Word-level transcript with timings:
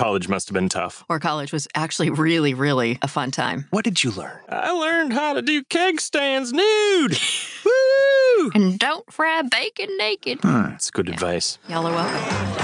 college 0.00 0.28
must 0.30 0.48
have 0.48 0.54
been 0.54 0.70
tough. 0.70 1.04
or 1.10 1.20
college 1.20 1.52
was 1.52 1.68
actually 1.74 2.08
really, 2.08 2.54
really 2.54 2.98
a 3.02 3.08
fun 3.08 3.30
time. 3.30 3.66
What 3.68 3.84
did 3.84 4.02
you 4.02 4.10
learn? 4.10 4.40
I 4.48 4.70
learned 4.70 5.12
how 5.12 5.34
to 5.34 5.42
do 5.42 5.62
keg 5.64 6.00
stands 6.00 6.54
nude. 6.54 7.18
Woo! 7.66 8.50
And 8.54 8.78
don't 8.78 9.12
fry 9.12 9.42
bacon 9.42 9.94
naked. 9.98 10.38
Hmm, 10.40 10.70
that's 10.70 10.90
good 10.90 11.10
advice. 11.10 11.58
Y'all 11.68 11.86
are 11.86 11.92
welcome. 11.92 12.56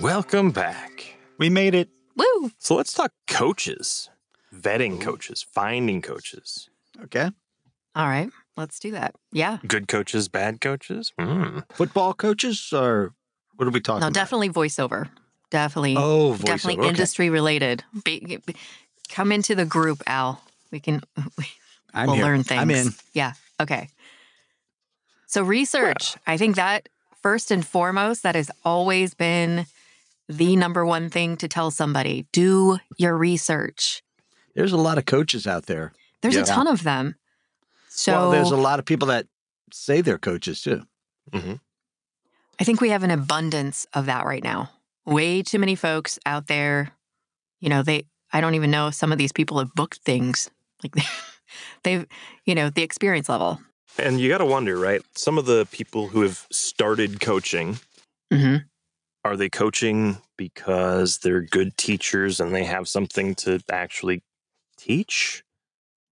Welcome 0.00 0.52
back. 0.52 1.18
We 1.36 1.50
made 1.50 1.74
it. 1.74 1.90
Woo! 2.16 2.50
So 2.56 2.76
let's 2.76 2.94
talk 2.94 3.12
coaches, 3.26 4.08
vetting 4.54 5.02
coaches, 5.02 5.42
finding 5.42 6.00
coaches. 6.00 6.70
Okay. 7.02 7.30
All 7.94 8.06
right, 8.08 8.30
let's 8.56 8.78
do 8.78 8.90
that. 8.92 9.14
Yeah. 9.32 9.58
Good 9.66 9.88
coaches, 9.88 10.28
bad 10.28 10.60
coaches. 10.60 11.12
Mm. 11.20 11.64
Football 11.72 12.14
coaches 12.14 12.70
or 12.72 13.12
what 13.56 13.68
are 13.68 13.70
we 13.70 13.80
talking 13.80 14.00
No, 14.00 14.06
about? 14.08 14.14
definitely 14.14 14.50
voiceover. 14.50 15.08
Definitely. 15.50 15.94
Oh, 15.96 16.32
voiceover. 16.34 16.44
definitely 16.44 16.80
okay. 16.80 16.88
industry 16.88 17.30
related. 17.30 17.84
Be, 18.04 18.38
be- 18.44 18.56
come 19.08 19.30
into 19.30 19.54
the 19.54 19.64
group, 19.64 20.02
Al. 20.08 20.42
We 20.72 20.80
can 20.80 21.02
I'm 21.94 22.06
we'll 22.08 22.16
here. 22.16 22.24
learn 22.24 22.42
things. 22.42 22.60
I'm 22.60 22.70
in. 22.70 22.88
Yeah. 23.12 23.34
Okay. 23.60 23.88
So 25.26 25.42
research. 25.42 26.16
I 26.26 26.36
think 26.36 26.56
that 26.56 26.88
first 27.22 27.50
and 27.50 27.64
foremost, 27.64 28.22
that 28.24 28.34
has 28.34 28.50
always 28.64 29.14
been 29.14 29.66
the 30.28 30.56
number 30.56 30.84
one 30.84 31.10
thing 31.10 31.36
to 31.38 31.48
tell 31.48 31.70
somebody. 31.70 32.26
Do 32.32 32.78
your 32.98 33.16
research. 33.16 34.02
There's 34.54 34.72
a 34.72 34.76
lot 34.76 34.98
of 34.98 35.06
coaches 35.06 35.46
out 35.46 35.66
there. 35.66 35.92
There's 36.22 36.34
Yeah. 36.34 36.42
a 36.42 36.46
ton 36.46 36.66
of 36.66 36.82
them. 36.82 37.16
So 37.96 38.12
well, 38.12 38.30
there's 38.30 38.50
a 38.50 38.56
lot 38.56 38.80
of 38.80 38.84
people 38.84 39.08
that 39.08 39.26
say 39.72 40.00
they're 40.00 40.18
coaches 40.18 40.60
too. 40.60 40.82
hmm 41.32 41.54
I 42.60 42.64
think 42.64 42.80
we 42.80 42.90
have 42.90 43.02
an 43.02 43.10
abundance 43.10 43.86
of 43.94 44.06
that 44.06 44.26
right 44.26 44.42
now. 44.42 44.70
Way 45.04 45.42
too 45.42 45.58
many 45.58 45.74
folks 45.74 46.18
out 46.24 46.46
there, 46.46 46.92
you 47.60 47.68
know, 47.68 47.82
they 47.82 48.06
I 48.32 48.40
don't 48.40 48.54
even 48.54 48.70
know 48.72 48.88
if 48.88 48.94
some 48.94 49.12
of 49.12 49.18
these 49.18 49.32
people 49.32 49.58
have 49.60 49.72
booked 49.74 50.00
things. 50.04 50.50
Like 50.82 51.04
they've, 51.84 52.04
you 52.44 52.54
know, 52.56 52.68
the 52.68 52.82
experience 52.82 53.28
level. 53.28 53.60
And 53.96 54.18
you 54.20 54.28
got 54.28 54.38
to 54.38 54.44
wonder, 54.44 54.76
right? 54.76 55.02
Some 55.16 55.38
of 55.38 55.46
the 55.46 55.66
people 55.70 56.08
who 56.08 56.22
have 56.22 56.46
started 56.50 57.20
coaching, 57.20 57.78
hmm 58.32 58.56
are 59.24 59.36
they 59.36 59.48
coaching 59.48 60.18
because 60.36 61.18
they're 61.18 61.40
good 61.40 61.76
teachers 61.78 62.40
and 62.40 62.54
they 62.54 62.64
have 62.64 62.88
something 62.88 63.34
to 63.36 63.60
actually 63.70 64.22
teach? 64.76 65.44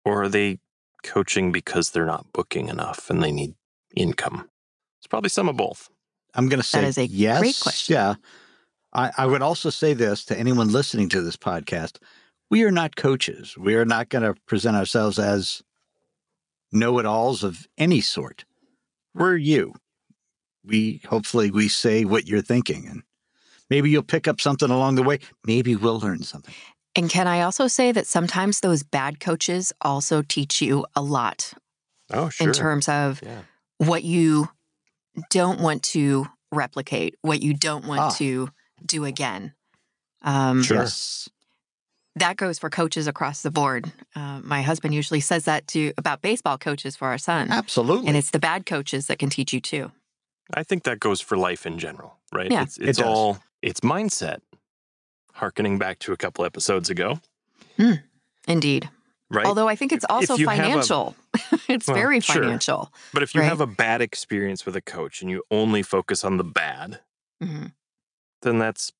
Or 0.04 0.24
are 0.24 0.30
they 0.30 0.60
coaching 1.06 1.52
because 1.52 1.92
they're 1.92 2.06
not 2.06 2.34
booking 2.34 2.68
enough 2.68 3.10
and 3.10 3.24
they 3.24 3.32
need 3.32 3.54
income? 3.96 4.50
It's 5.00 5.08
probably 5.08 5.30
some 5.30 5.48
of 5.48 5.56
both. 5.56 5.90
I'm 6.34 6.50
going 6.50 6.60
to 6.60 6.68
say 6.68 6.86
is 6.86 6.98
a 6.98 7.06
yes. 7.06 7.40
great 7.40 7.60
question. 7.62 7.94
Yeah. 7.94 8.16
I, 8.94 9.12
I 9.18 9.26
would 9.26 9.42
also 9.42 9.70
say 9.70 9.94
this 9.94 10.26
to 10.26 10.38
anyone 10.38 10.72
listening 10.72 11.10
to 11.10 11.22
this 11.22 11.38
podcast. 11.38 11.98
We 12.50 12.64
are 12.64 12.72
not 12.72 12.96
coaches. 12.96 13.58
We 13.58 13.76
are 13.76 13.86
not 13.86 14.10
going 14.10 14.24
to 14.24 14.40
present 14.46 14.76
ourselves 14.76 15.20
as 15.20 15.62
know 16.72 17.00
it 17.00 17.06
alls 17.06 17.44
of 17.44 17.68
any 17.78 18.02
sort. 18.02 18.46
We're 19.14 19.38
you. 19.38 19.74
We 20.64 21.02
hopefully 21.08 21.52
we 21.52 21.68
say 21.68 22.06
what 22.06 22.28
you're 22.28 22.42
thinking 22.42 22.88
and 22.88 23.04
maybe 23.70 23.90
you'll 23.90 24.04
pick 24.04 24.28
up 24.28 24.42
something 24.42 24.70
along 24.70 24.96
the 24.96 25.04
way. 25.04 25.20
Maybe 25.46 25.76
we'll 25.76 26.00
learn 26.00 26.24
something. 26.24 26.54
And 26.96 27.10
can 27.10 27.28
I 27.28 27.42
also 27.42 27.68
say 27.68 27.92
that 27.92 28.08
sometimes 28.08 28.62
those 28.62 28.84
bad 28.84 29.20
coaches 29.20 29.74
also 29.82 30.22
teach 30.22 30.62
you 30.62 30.86
a 30.96 31.02
lot 31.02 31.54
Oh, 32.12 32.30
sure. 32.30 32.48
in 32.48 32.54
terms 32.54 32.88
of 32.88 33.22
yeah. 33.24 33.42
what 33.78 34.04
you 34.04 34.50
don't 35.30 35.60
want 35.60 35.84
to 35.84 36.28
replicate, 36.52 37.16
what 37.22 37.42
you 37.42 37.54
don't 37.54 37.86
want 37.86 38.02
Ah. 38.02 38.10
to 38.12 38.50
do 38.86 39.06
again. 39.06 39.54
Um, 40.22 40.64
Sure. 40.64 40.78
Yes. 40.78 41.28
That 42.18 42.38
goes 42.38 42.58
for 42.60 42.70
coaches 42.70 43.08
across 43.08 43.42
the 43.42 43.52
board. 43.52 43.92
Uh, 44.16 44.40
my 44.42 44.62
husband 44.62 44.94
usually 44.94 45.20
says 45.20 45.44
that 45.46 45.68
to 45.68 45.92
about 45.98 46.22
baseball 46.22 46.58
coaches 46.58 46.96
for 46.96 47.10
our 47.10 47.18
son, 47.18 47.52
Absolutely. 47.52 48.08
and 48.08 48.16
it's 48.16 48.30
the 48.32 48.40
bad 48.40 48.66
coaches 48.66 49.08
that 49.08 49.20
can 49.20 49.30
teach 49.30 49.52
you 49.52 49.60
too. 49.60 49.92
I 50.54 50.64
think 50.64 50.84
that 50.84 51.00
goes 51.02 51.20
for 51.20 51.36
life 51.36 51.66
in 51.66 51.78
general, 51.78 52.16
right? 52.32 52.50
Yeah. 52.50 52.62
It's, 52.64 52.78
It 52.78 52.88
it's 52.90 53.00
does. 53.00 53.08
all, 53.08 53.40
it's 53.62 53.82
mindset. 53.82 54.40
Harkening 55.36 55.78
back 55.78 56.00
to 56.00 56.14
a 56.14 56.18
couple 56.18 56.46
episodes 56.46 56.90
ago, 56.90 57.20
Indeed. 58.48 58.90
right? 59.30 59.46
Although 59.46 59.68
I 59.68 59.76
think 59.76 59.92
it's 59.92 60.06
also 60.10 60.34
if 60.36 60.40
you 60.40 60.48
have 60.48 60.60
a- 60.60 60.62
financial. 60.64 61.16
it's 61.68 61.88
Well, 61.88 61.96
very 61.96 62.20
sure. 62.22 62.42
financial. 62.44 62.92
but 63.14 63.22
if 63.22 63.36
you 63.36 63.42
right. 63.42 63.48
have 63.50 63.60
a 63.62 63.68
bad 63.68 64.02
experience 64.02 64.66
with 64.66 64.76
a 64.76 64.82
coach 64.82 65.22
and 65.22 65.30
you 65.30 65.44
only 65.52 65.84
focus 65.84 66.24
on 66.24 66.38
the 66.38 66.44
bad, 66.44 67.00
hmm 67.42 67.66
then 68.42 68.60
that's 68.60 68.92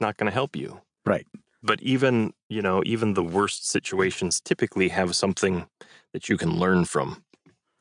not 0.00 0.16
going 0.16 0.26
to 0.30 0.32
help 0.32 0.56
you. 0.56 0.80
Right. 1.04 1.26
But 1.62 1.82
even, 1.82 2.32
you 2.48 2.62
know, 2.62 2.82
even 2.86 3.12
the 3.14 3.22
worst 3.22 3.68
situations 3.68 4.40
typically 4.40 4.88
have 4.88 5.14
something 5.14 5.66
that 6.14 6.28
you 6.30 6.38
can 6.38 6.58
learn 6.58 6.86
from. 6.86 7.22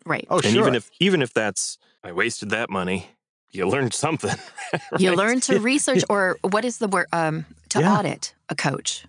Right. 0.06 0.28
oh, 0.30 0.38
and 0.38 0.46
sure. 0.48 0.62
even 0.62 0.76
if 0.76 0.90
even 1.00 1.22
if 1.22 1.34
that's 1.34 1.78
I 2.04 2.12
wasted 2.12 2.50
that 2.50 2.70
money, 2.70 3.12
you 3.52 3.68
learned 3.68 3.94
something. 3.94 4.36
You 5.00 5.10
right? 5.10 5.18
learn 5.18 5.40
to 5.42 5.60
research, 5.60 6.04
or 6.10 6.38
what 6.42 6.66
is 6.66 6.78
the 6.80 6.88
word? 6.90 7.08
Um, 7.14 7.46
to 7.70 7.80
Yeah. 7.80 7.98
audit 7.98 8.36
a 8.50 8.56
coach, 8.56 9.06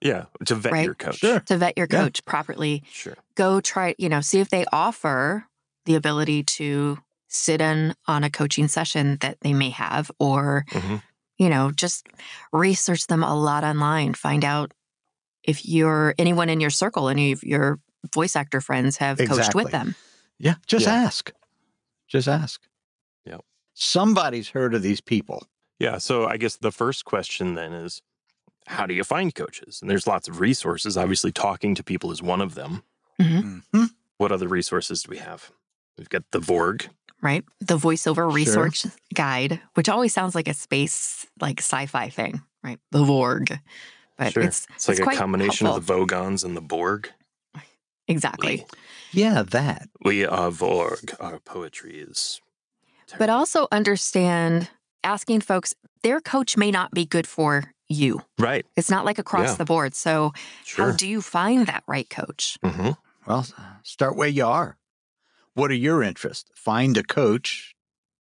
Yeah, 0.00 0.26
to 0.46 0.54
vet 0.54 0.72
Right. 0.72 0.84
your 0.84 0.94
coach. 0.94 1.18
Sure. 1.18 1.40
to 1.40 1.56
vet 1.58 1.76
your 1.76 1.88
Yeah. 1.90 2.00
coach 2.02 2.24
properly. 2.24 2.82
Sure. 2.92 3.16
Go 3.34 3.60
try, 3.60 3.94
you 3.98 4.08
know, 4.08 4.20
see 4.20 4.38
if 4.40 4.48
they 4.48 4.64
offer 4.72 5.46
the 5.86 5.94
ability 5.96 6.44
to 6.44 6.98
sit 7.28 7.60
in 7.60 7.94
on 8.06 8.22
a 8.24 8.30
coaching 8.30 8.68
session 8.68 9.16
that 9.20 9.40
they 9.40 9.52
may 9.52 9.70
have, 9.70 10.10
or 10.20 10.64
Mhm. 10.70 11.02
you 11.36 11.48
know, 11.48 11.70
just 11.72 12.06
research 12.52 13.06
them 13.08 13.22
a 13.24 13.34
lot 13.34 13.64
online. 13.64 14.14
Find 14.14 14.44
out 14.44 14.72
if 15.42 15.66
you're 15.66 16.14
anyone 16.18 16.48
in 16.48 16.60
your 16.60 16.70
circle, 16.70 17.08
any 17.08 17.32
of 17.32 17.42
your 17.42 17.80
voice 18.14 18.36
actor 18.36 18.60
friends 18.60 18.98
have 18.98 19.18
coached 19.18 19.54
with 19.54 19.70
them. 19.72 19.94
Yeah, 20.38 20.54
just 20.66 20.86
Yeah. 20.86 20.94
ask. 20.94 21.32
Just 22.06 22.28
ask. 22.28 22.60
Yep. 23.26 23.40
Somebody's 23.74 24.50
heard 24.50 24.74
of 24.74 24.82
these 24.82 25.00
people. 25.00 25.46
Yeah. 25.78 25.98
So 25.98 26.26
I 26.26 26.36
guess 26.36 26.56
the 26.56 26.72
first 26.72 27.04
question 27.04 27.54
then 27.54 27.72
is 27.72 28.02
how 28.66 28.86
do 28.86 28.94
you 28.94 29.04
find 29.04 29.34
coaches? 29.34 29.80
And 29.80 29.90
there's 29.90 30.06
lots 30.06 30.28
of 30.28 30.40
resources. 30.40 30.96
Obviously, 30.96 31.32
talking 31.32 31.74
to 31.74 31.82
people 31.82 32.10
is 32.10 32.22
one 32.22 32.40
of 32.40 32.54
them. 32.54 32.82
Mm-hmm. 33.20 33.84
What 34.18 34.32
other 34.32 34.48
resources 34.48 35.02
do 35.02 35.10
we 35.10 35.18
have? 35.18 35.50
We've 35.96 36.08
got 36.08 36.24
the 36.32 36.40
Vorg. 36.40 36.88
right? 37.20 37.44
The 37.60 37.76
voiceover 37.78 38.14
Sure. 38.16 38.28
research 38.30 38.86
guide, 39.14 39.60
which 39.74 39.88
always 39.88 40.12
sounds 40.12 40.34
like 40.36 40.46
a 40.48 40.54
space, 40.54 41.26
like 41.40 41.58
sci-fi 41.60 42.08
thing, 42.10 42.42
right? 42.62 42.78
The 42.92 43.02
Vorg, 43.02 43.58
but 44.16 44.32
Sure. 44.32 44.42
it's 44.44 44.66
It's 44.76 44.86
like 44.88 45.00
a 45.00 45.02
quite 45.02 45.16
combination 45.16 45.66
helpful. 45.66 45.78
of 45.78 46.08
the 46.08 46.14
Vogons 46.14 46.44
and 46.44 46.56
the 46.56 46.60
Borg. 46.60 47.10
exactly. 48.06 48.66
Yeah, 49.12 49.42
that. 49.42 49.88
We 50.04 50.24
are 50.26 50.50
Vorg. 50.50 51.14
Our 51.18 51.38
poetry 51.40 51.98
is. 52.00 52.40
But 53.18 53.30
also 53.30 53.66
understand 53.72 54.68
asking 55.04 55.40
folks, 55.42 55.74
their 56.02 56.20
coach 56.20 56.56
may 56.56 56.70
not 56.70 56.92
be 56.92 57.04
good 57.04 57.26
for 57.26 57.72
you. 57.88 58.22
right. 58.38 58.66
It's 58.76 58.90
not 58.90 59.04
like 59.06 59.18
across 59.18 59.50
Yeah. 59.52 59.54
the 59.56 59.64
board. 59.64 59.94
So 59.94 60.32
Sure. 60.64 60.90
how 60.90 60.96
do 60.96 61.08
you 61.08 61.22
find 61.22 61.66
that 61.66 61.82
right 61.86 62.08
coach? 62.10 62.58
hmm 62.62 62.90
Well, 63.26 63.46
start 63.82 64.16
where 64.16 64.28
you 64.28 64.44
are. 64.46 64.76
What 65.54 65.70
are 65.70 65.74
your 65.74 66.02
interests? 66.02 66.50
Find 66.54 66.96
a 66.96 67.02
coach 67.02 67.74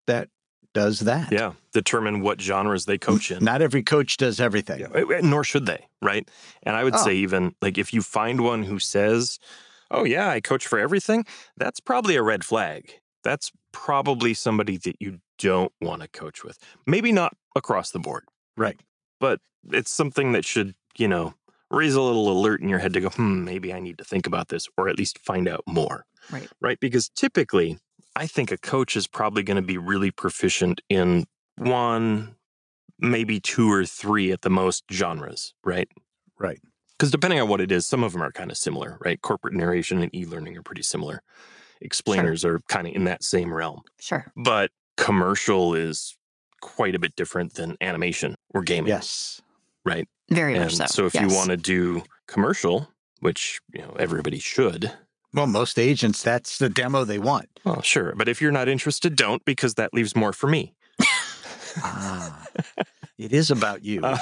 that 0.05 0.29
does 0.73 1.01
that. 1.01 1.31
Yeah. 1.31 1.53
Determine 1.73 2.21
what 2.21 2.39
genres 2.41 2.85
they 2.85 2.97
coach 2.97 3.29
in. 3.31 3.43
Not 3.43 3.61
every 3.61 3.83
coach 3.83 4.17
does 4.17 4.39
everything. 4.39 4.79
Yeah, 4.79 4.87
eh, 4.93 5.03
eh, 5.15 5.21
nor 5.23 5.43
should 5.43 5.65
they, 5.65 5.87
right? 6.01 6.29
And 6.63 6.75
I 6.75 6.83
would 6.83 6.95
Oh. 6.95 7.03
say 7.03 7.15
even 7.15 7.55
like 7.61 7.77
if 7.77 7.93
you 7.93 8.01
find 8.01 8.41
one 8.41 8.63
who 8.63 8.79
says, 8.79 9.37
"Oh 9.91 10.03
yeah, 10.05 10.29
I 10.29 10.39
coach 10.39 10.65
for 10.67 10.79
everything," 10.79 11.25
that's 11.57 11.79
probably 11.79 12.15
a 12.15 12.23
red 12.23 12.43
flag. 12.45 12.91
That's 13.23 13.51
probably 13.71 14.33
somebody 14.33 14.77
that 14.77 14.95
you 15.01 15.19
don't 15.37 15.71
want 15.81 16.01
to 16.01 16.07
coach 16.07 16.43
with. 16.43 16.57
Maybe 16.85 17.11
not 17.11 17.35
across 17.55 17.91
the 17.91 17.99
board, 17.99 18.25
Right. 18.55 18.79
but 19.19 19.39
it's 19.71 19.91
something 19.91 20.31
that 20.33 20.45
should, 20.45 20.75
you 20.97 21.07
know, 21.07 21.33
raise 21.69 21.95
a 21.95 22.01
little 22.01 22.31
alert 22.31 22.61
in 22.61 22.69
your 22.69 22.79
head 22.79 22.93
to 22.93 23.01
go, 23.01 23.09
"Hmm, 23.09 23.43
maybe 23.43 23.73
I 23.73 23.79
need 23.79 23.97
to 23.97 24.05
think 24.05 24.25
about 24.25 24.47
this 24.47 24.67
or 24.77 24.87
at 24.89 24.97
least 24.97 25.19
find 25.19 25.47
out 25.47 25.63
more." 25.67 26.05
Right. 26.31 26.49
Right? 26.61 26.79
Because 26.79 27.09
typically, 27.09 27.77
I 28.15 28.25
think 28.27 28.51
a 28.51 28.57
coach 28.57 28.95
is 28.95 29.05
probably 29.07 29.43
going 29.43 29.57
to 29.57 29.61
be 29.67 29.77
really 29.77 30.11
proficient 30.11 30.81
in 30.89 31.25
one, 31.57 32.35
maybe 32.99 33.39
two 33.39 33.71
or 33.71 33.85
three 33.85 34.31
at 34.31 34.41
the 34.41 34.49
most 34.49 34.85
genres, 34.91 35.53
right? 35.63 35.87
Right. 36.39 36.61
Because 36.97 37.11
depending 37.11 37.39
on 37.39 37.47
what 37.47 37.61
it 37.61 37.71
is, 37.71 37.85
some 37.85 38.03
of 38.03 38.13
them 38.13 38.23
are 38.23 38.31
kind 38.31 38.49
of 38.49 38.57
similar, 38.57 38.97
right? 39.01 39.21
Corporate 39.21 39.53
narration 39.53 40.01
and 40.01 40.13
e 40.15 40.25
learning 40.25 40.57
are 40.57 40.63
pretty 40.63 40.81
similar. 40.83 41.21
Explainers 41.79 42.43
are 42.43 42.59
kind 42.69 42.87
of 42.87 42.93
in 42.95 43.03
that 43.03 43.23
same 43.23 43.53
realm. 43.53 43.81
Sure. 43.99 44.31
But 44.35 44.71
commercial 44.97 45.73
is 45.73 46.15
quite 46.61 46.95
a 46.95 46.99
bit 46.99 47.15
different 47.15 47.53
than 47.53 47.77
animation 47.81 48.35
or 48.53 48.61
gaming, 48.63 48.89
Yes. 48.89 49.41
right? 49.85 50.07
Very 50.29 50.53
And 50.55 50.63
much 50.65 50.75
so. 50.75 50.85
so 50.87 51.05
if 51.05 51.13
you 51.15 51.27
want 51.29 51.49
to 51.51 51.57
do 51.57 52.03
commercial, 52.27 52.89
which 53.21 53.61
you 53.73 53.81
know 53.81 53.95
everybody 53.99 54.39
should, 54.39 54.91
Well, 55.33 55.47
most 55.47 55.77
agents, 55.79 56.21
that's 56.23 56.57
the 56.57 56.69
demo 56.69 57.03
they 57.05 57.19
want. 57.19 57.47
Well, 57.63 57.81
sure. 57.81 58.13
But 58.15 58.27
if 58.27 58.41
you're 58.41 58.51
not 58.51 58.67
interested, 58.67 59.15
don't 59.15 59.43
because 59.45 59.75
that 59.75 59.93
leaves 59.93 60.15
more 60.15 60.33
for 60.33 60.47
me. 60.47 60.73
Ah, 61.83 62.45
it 63.17 63.31
is 63.33 63.51
about 63.51 63.83
you. 63.83 64.01
Uh, 64.03 64.17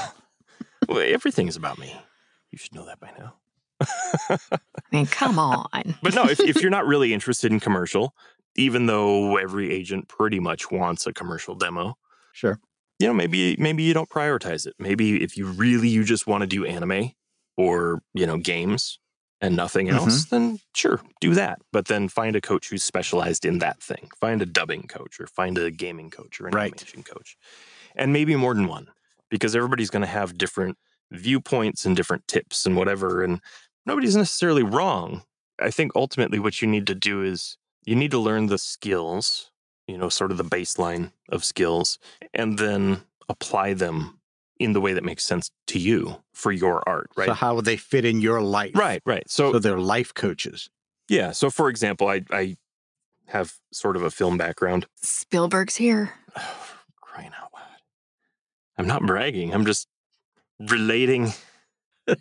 well, 0.89 0.99
everything's 0.99 1.55
about 1.55 1.79
me. 1.79 1.95
You 2.51 2.57
should 2.57 2.73
know 2.75 2.85
that 2.85 2.99
by 2.99 3.11
now. 3.17 3.35
I 4.29 4.37
mean, 4.91 5.05
come 5.05 5.39
on. 5.51 5.95
But 6.03 6.13
no, 6.15 6.25
if, 6.25 6.39
if 6.39 6.61
you're 6.61 6.69
not 6.71 6.85
really 6.85 7.13
interested 7.13 7.51
in 7.51 7.59
commercial, 7.59 8.13
even 8.55 8.85
though 8.85 9.37
every 9.37 9.71
agent 9.71 10.07
pretty 10.07 10.39
much 10.39 10.71
wants 10.71 11.05
a 11.05 11.13
commercial 11.13 11.55
demo, 11.55 11.97
sure. 12.33 12.59
you 12.99 13.07
know, 13.07 13.13
maybe 13.13 13.55
maybe 13.59 13.83
you 13.83 13.93
don't 13.93 14.09
prioritize 14.09 14.65
it. 14.65 14.73
Maybe 14.79 15.21
if 15.23 15.37
you 15.37 15.47
really 15.47 15.89
you 15.89 16.03
just 16.03 16.27
want 16.27 16.41
to 16.41 16.47
do 16.47 16.65
anime 16.65 17.11
or 17.57 18.01
you 18.13 18.25
know 18.25 18.37
games 18.37 18.99
and 19.41 19.55
nothing 19.55 19.87
mm-hmm. 19.87 19.97
else, 19.97 20.25
then 20.25 20.59
sure, 20.73 21.01
do 21.21 21.33
that. 21.33 21.59
But 21.71 21.85
then 21.87 22.07
find 22.07 22.35
a 22.35 22.41
coach 22.41 22.69
who's 22.69 22.83
specialized 22.83 23.45
in 23.45 23.59
that 23.59 23.81
thing. 23.81 24.09
Find 24.19 24.41
a 24.41 24.45
dubbing 24.45 24.83
coach 24.87 25.19
or 25.19 25.27
find 25.27 25.57
a 25.57 25.71
gaming 25.71 26.09
coach 26.09 26.39
or 26.39 26.47
an 26.47 26.53
Right. 26.53 26.71
animation 26.71 27.03
coach, 27.03 27.37
and 27.95 28.13
maybe 28.13 28.35
more 28.35 28.53
than 28.53 28.67
one 28.67 28.87
because 29.29 29.55
everybody's 29.55 29.89
going 29.89 30.01
to 30.01 30.07
have 30.07 30.37
different 30.37 30.77
viewpoints 31.11 31.85
and 31.85 31.95
different 31.95 32.27
tips 32.27 32.65
and 32.65 32.75
whatever. 32.75 33.23
And 33.23 33.41
nobody's 33.85 34.15
necessarily 34.15 34.63
wrong. 34.63 35.23
I 35.59 35.71
think 35.71 35.91
ultimately 35.95 36.39
what 36.39 36.61
you 36.61 36.67
need 36.67 36.87
to 36.87 36.95
do 36.95 37.23
is 37.23 37.57
you 37.85 37.95
need 37.95 38.11
to 38.11 38.19
learn 38.19 38.47
the 38.47 38.57
skills, 38.57 39.51
you 39.87 39.97
know, 39.97 40.09
sort 40.09 40.31
of 40.31 40.37
the 40.37 40.43
baseline 40.43 41.11
of 41.29 41.43
skills, 41.43 41.99
and 42.33 42.57
then 42.57 43.03
apply 43.29 43.73
them 43.73 44.19
in 44.59 44.73
the 44.73 44.81
way 44.81 44.93
that 44.93 45.03
makes 45.03 45.23
sense 45.23 45.51
to 45.67 45.79
you 45.79 46.23
for 46.33 46.51
your 46.51 46.81
art, 46.87 47.09
right? 47.17 47.27
So 47.27 47.33
how 47.33 47.55
would 47.55 47.65
they 47.65 47.77
fit 47.77 48.05
in 48.05 48.21
your 48.21 48.41
life? 48.41 48.71
right, 48.75 49.01
right. 49.05 49.29
So, 49.29 49.51
So 49.53 49.59
they're 49.59 49.79
life 49.79 50.13
coaches. 50.13 50.69
yeah. 51.09 51.31
So 51.31 51.49
for 51.49 51.69
example, 51.69 52.07
I, 52.07 52.23
I 52.31 52.55
have 53.27 53.55
sort 53.73 53.95
of 53.95 54.03
a 54.03 54.11
film 54.11 54.37
background. 54.37 54.85
Spielberg's 55.01 55.75
here. 55.75 56.13
crying 57.01 57.31
out 57.41 57.49
loud. 57.53 57.63
I'm 58.77 58.87
not 58.87 59.01
bragging. 59.05 59.53
I'm 59.53 59.65
just 59.65 59.87
relating 60.59 61.33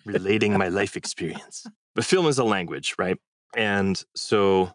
relating 0.04 0.56
my 0.56 0.68
life 0.68 0.96
experience. 0.96 1.66
But 1.94 2.04
film 2.04 2.26
is 2.26 2.38
a 2.38 2.44
language, 2.44 2.94
right? 2.98 3.18
And 3.56 4.02
so 4.16 4.72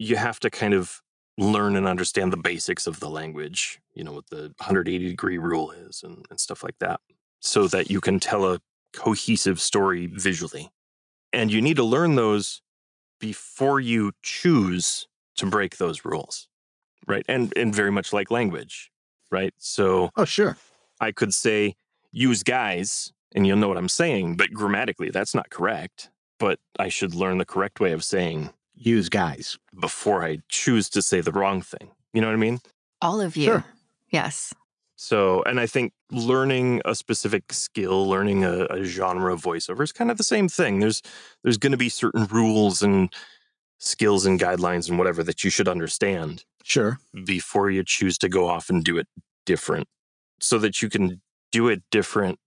you 0.00 0.16
have 0.16 0.40
to 0.40 0.50
kind 0.50 0.72
of 0.72 1.02
learn 1.36 1.76
and 1.76 1.86
understand 1.86 2.32
the 2.32 2.38
basics 2.38 2.86
of 2.86 3.00
the 3.00 3.08
language, 3.08 3.80
you 3.94 4.02
know, 4.02 4.12
what 4.12 4.26
the 4.30 4.52
180 4.58 5.06
degree 5.06 5.36
rule 5.36 5.70
is 5.70 6.02
and, 6.02 6.24
and 6.30 6.40
stuff 6.40 6.64
like 6.64 6.78
that, 6.80 7.00
so 7.40 7.68
that 7.68 7.90
you 7.90 8.00
can 8.00 8.18
tell 8.18 8.50
a 8.50 8.60
cohesive 8.94 9.60
story 9.60 10.06
visually. 10.06 10.70
And 11.34 11.52
you 11.52 11.60
need 11.60 11.76
to 11.76 11.84
learn 11.84 12.14
those 12.14 12.62
before 13.20 13.78
you 13.78 14.12
choose 14.22 15.06
to 15.36 15.46
break 15.46 15.76
those 15.76 16.04
rules, 16.04 16.48
right? 17.06 17.24
And 17.28 17.52
and 17.56 17.74
very 17.74 17.92
much 17.92 18.12
like 18.12 18.30
language, 18.30 18.90
right? 19.30 19.52
So 19.58 20.10
Oh, 20.16 20.24
sure. 20.24 20.56
I 20.98 21.12
could 21.12 21.34
say 21.34 21.76
use 22.10 22.42
guys 22.42 23.12
and 23.34 23.46
you'll 23.46 23.58
know 23.58 23.68
what 23.68 23.76
I'm 23.76 23.88
saying, 23.88 24.36
but 24.36 24.50
grammatically 24.50 25.10
that's 25.10 25.34
not 25.34 25.50
correct. 25.50 26.10
But 26.38 26.58
I 26.78 26.88
should 26.88 27.14
learn 27.14 27.36
the 27.36 27.44
correct 27.44 27.80
way 27.80 27.92
of 27.92 28.02
saying 28.02 28.50
Use 28.82 29.08
guys. 29.10 29.58
before 29.78 30.24
I 30.24 30.38
choose 30.48 30.88
to 30.90 31.02
say 31.02 31.20
the 31.20 31.32
wrong 31.32 31.60
thing. 31.60 31.90
You 32.14 32.20
know 32.22 32.28
what 32.28 32.32
I 32.34 32.38
mean? 32.38 32.60
All 33.02 33.20
of 33.20 33.36
you. 33.36 33.44
Sure. 33.44 33.64
Yes. 34.08 34.52
So, 34.96 35.42
and 35.44 35.60
I 35.60 35.66
think 35.66 35.92
learning 36.10 36.80
a 36.84 36.94
specific 36.94 37.52
skill, 37.52 38.08
learning 38.08 38.42
a, 38.44 38.64
a 38.64 38.84
genre 38.84 39.32
of 39.32 39.42
voiceover 39.42 39.82
is 39.82 39.92
kind 39.92 40.10
of 40.10 40.16
the 40.18 40.24
same 40.24 40.48
thing. 40.48 40.80
There's 40.80 41.02
there's 41.42 41.56
going 41.58 41.72
to 41.72 41.78
be 41.78 41.88
certain 41.90 42.26
rules 42.26 42.82
and 42.82 43.12
skills 43.78 44.26
and 44.26 44.40
guidelines 44.40 44.88
and 44.88 44.98
whatever 44.98 45.22
that 45.24 45.44
you 45.44 45.50
should 45.50 45.68
understand 45.68 46.44
Sure. 46.64 46.98
before 47.24 47.70
you 47.70 47.82
choose 47.84 48.18
to 48.18 48.28
go 48.28 48.46
off 48.48 48.68
and 48.70 48.84
do 48.84 48.98
it 48.98 49.06
different 49.46 49.88
so 50.40 50.58
that 50.58 50.82
you 50.82 50.88
can 50.90 51.20
do 51.52 51.68
it 51.68 51.82
different 51.90 52.38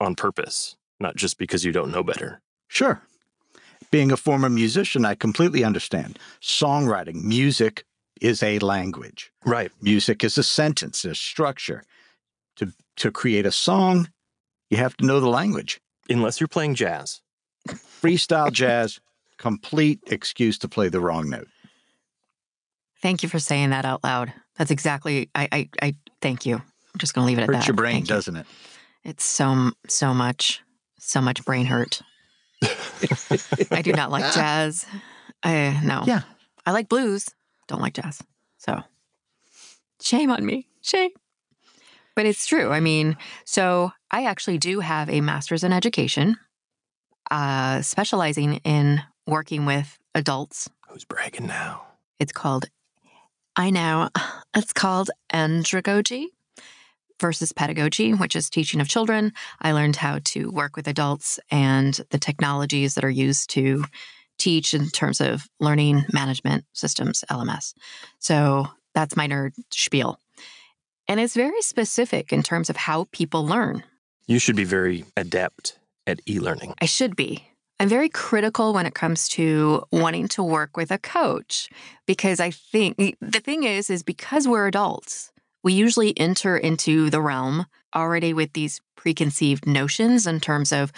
on 0.00 0.14
purpose, 0.14 0.76
not 1.00 1.16
just 1.16 1.38
because 1.38 1.64
you 1.64 1.72
don't 1.72 1.90
know 1.90 2.02
better. 2.04 2.40
Sure. 2.68 3.02
Being 3.90 4.12
a 4.12 4.16
former 4.16 4.48
musician, 4.48 5.04
I 5.04 5.14
completely 5.14 5.64
understand. 5.64 6.18
Songwriting, 6.40 7.24
music 7.24 7.84
is 8.20 8.42
a 8.42 8.58
language. 8.60 9.32
Right. 9.44 9.72
Music 9.80 10.22
is 10.22 10.38
a 10.38 10.42
sentence, 10.42 11.04
a 11.04 11.14
structure. 11.14 11.82
To 12.56 12.72
to 12.96 13.10
create 13.10 13.46
a 13.46 13.52
song, 13.52 14.10
you 14.68 14.76
have 14.76 14.96
to 14.98 15.06
know 15.06 15.20
the 15.20 15.28
language. 15.28 15.80
Unless 16.08 16.40
you're 16.40 16.48
playing 16.48 16.74
jazz. 16.74 17.20
Freestyle 17.68 18.52
jazz, 18.52 19.00
complete 19.38 20.00
excuse 20.08 20.58
to 20.58 20.68
play 20.68 20.88
the 20.88 21.00
wrong 21.00 21.30
note. 21.30 21.48
Thank 23.00 23.22
you 23.22 23.28
for 23.28 23.38
saying 23.38 23.70
that 23.70 23.84
out 23.84 24.04
loud. 24.04 24.32
That's 24.58 24.70
exactly. 24.70 25.30
I. 25.34 25.48
I. 25.52 25.68
I 25.80 25.94
thank 26.20 26.44
you. 26.44 26.56
I'm 26.56 26.98
just 26.98 27.14
going 27.14 27.24
to 27.24 27.28
leave 27.28 27.38
it 27.38 27.42
at 27.42 27.46
that. 27.48 27.56
Hurts 27.56 27.68
your 27.68 27.76
brain, 27.76 27.94
Thank 27.94 28.08
doesn't 28.08 28.36
it? 28.36 28.46
It's 29.04 29.24
so 29.24 29.70
so 29.88 30.12
much, 30.12 30.60
so 30.98 31.20
much 31.20 31.44
brain 31.44 31.66
hurt. 31.66 32.02
I 33.70 33.82
do 33.82 33.92
not 33.92 34.10
like 34.10 34.34
jazz. 34.34 34.86
I 35.42 35.80
no. 35.84 36.02
Yeah. 36.06 36.22
I 36.66 36.72
like 36.72 36.88
blues. 36.88 37.28
Don't 37.68 37.80
like 37.80 37.94
jazz. 37.94 38.22
So 38.58 38.82
shame 40.00 40.30
on 40.30 40.44
me. 40.44 40.66
Shame. 40.82 41.10
But 42.16 42.26
it's 42.26 42.46
true. 42.46 42.70
I 42.70 42.80
mean, 42.80 43.16
so 43.44 43.92
I 44.10 44.24
actually 44.24 44.58
do 44.58 44.80
have 44.80 45.08
a 45.08 45.20
master's 45.20 45.64
in 45.64 45.72
education, 45.72 46.36
uh, 47.30 47.82
specializing 47.82 48.56
in 48.64 49.02
working 49.26 49.64
with 49.64 49.98
adults. 50.14 50.68
Who's 50.88 51.04
bragging 51.04 51.46
now? 51.46 51.82
It's 52.18 52.32
called, 52.32 52.66
I 53.56 53.70
know, 53.70 54.10
it's 54.56 54.72
called 54.72 55.10
andragogy 55.32 56.26
versus 57.20 57.52
pedagogy, 57.52 58.12
which 58.12 58.34
is 58.34 58.50
teaching 58.50 58.80
of 58.80 58.88
children. 58.88 59.32
I 59.60 59.72
learned 59.72 59.96
how 59.96 60.20
to 60.24 60.50
work 60.50 60.76
with 60.76 60.88
adults 60.88 61.38
and 61.50 62.00
the 62.10 62.18
technologies 62.18 62.94
that 62.94 63.04
are 63.04 63.10
used 63.10 63.50
to 63.50 63.84
teach 64.38 64.74
in 64.74 64.88
terms 64.88 65.20
of 65.20 65.46
learning 65.60 66.04
management 66.12 66.64
systems, 66.72 67.24
LMS. 67.30 67.74
So 68.18 68.66
that's 68.94 69.16
my 69.16 69.28
nerd 69.28 69.52
spiel. 69.70 70.18
And 71.06 71.20
it's 71.20 71.34
very 71.34 71.60
specific 71.62 72.32
in 72.32 72.42
terms 72.42 72.70
of 72.70 72.76
how 72.76 73.08
people 73.12 73.44
learn. 73.44 73.84
You 74.26 74.38
should 74.38 74.56
be 74.56 74.64
very 74.64 75.04
adept 75.16 75.78
at 76.06 76.20
e 76.28 76.38
learning. 76.38 76.74
I 76.80 76.86
should 76.86 77.16
be. 77.16 77.44
I'm 77.80 77.88
very 77.88 78.08
critical 78.08 78.74
when 78.74 78.86
it 78.86 78.94
comes 78.94 79.28
to 79.30 79.84
wanting 79.90 80.28
to 80.28 80.42
work 80.42 80.76
with 80.76 80.90
a 80.90 80.98
coach 80.98 81.70
because 82.06 82.38
I 82.38 82.50
think 82.50 83.16
the 83.20 83.40
thing 83.40 83.64
is 83.64 83.88
is 83.88 84.02
because 84.02 84.46
we're 84.46 84.66
adults, 84.66 85.32
we 85.62 85.72
usually 85.72 86.18
enter 86.18 86.56
into 86.56 87.10
the 87.10 87.20
realm 87.20 87.66
already 87.94 88.32
with 88.32 88.52
these 88.52 88.80
preconceived 88.96 89.66
notions 89.66 90.26
in 90.26 90.40
terms 90.40 90.72
of 90.72 90.92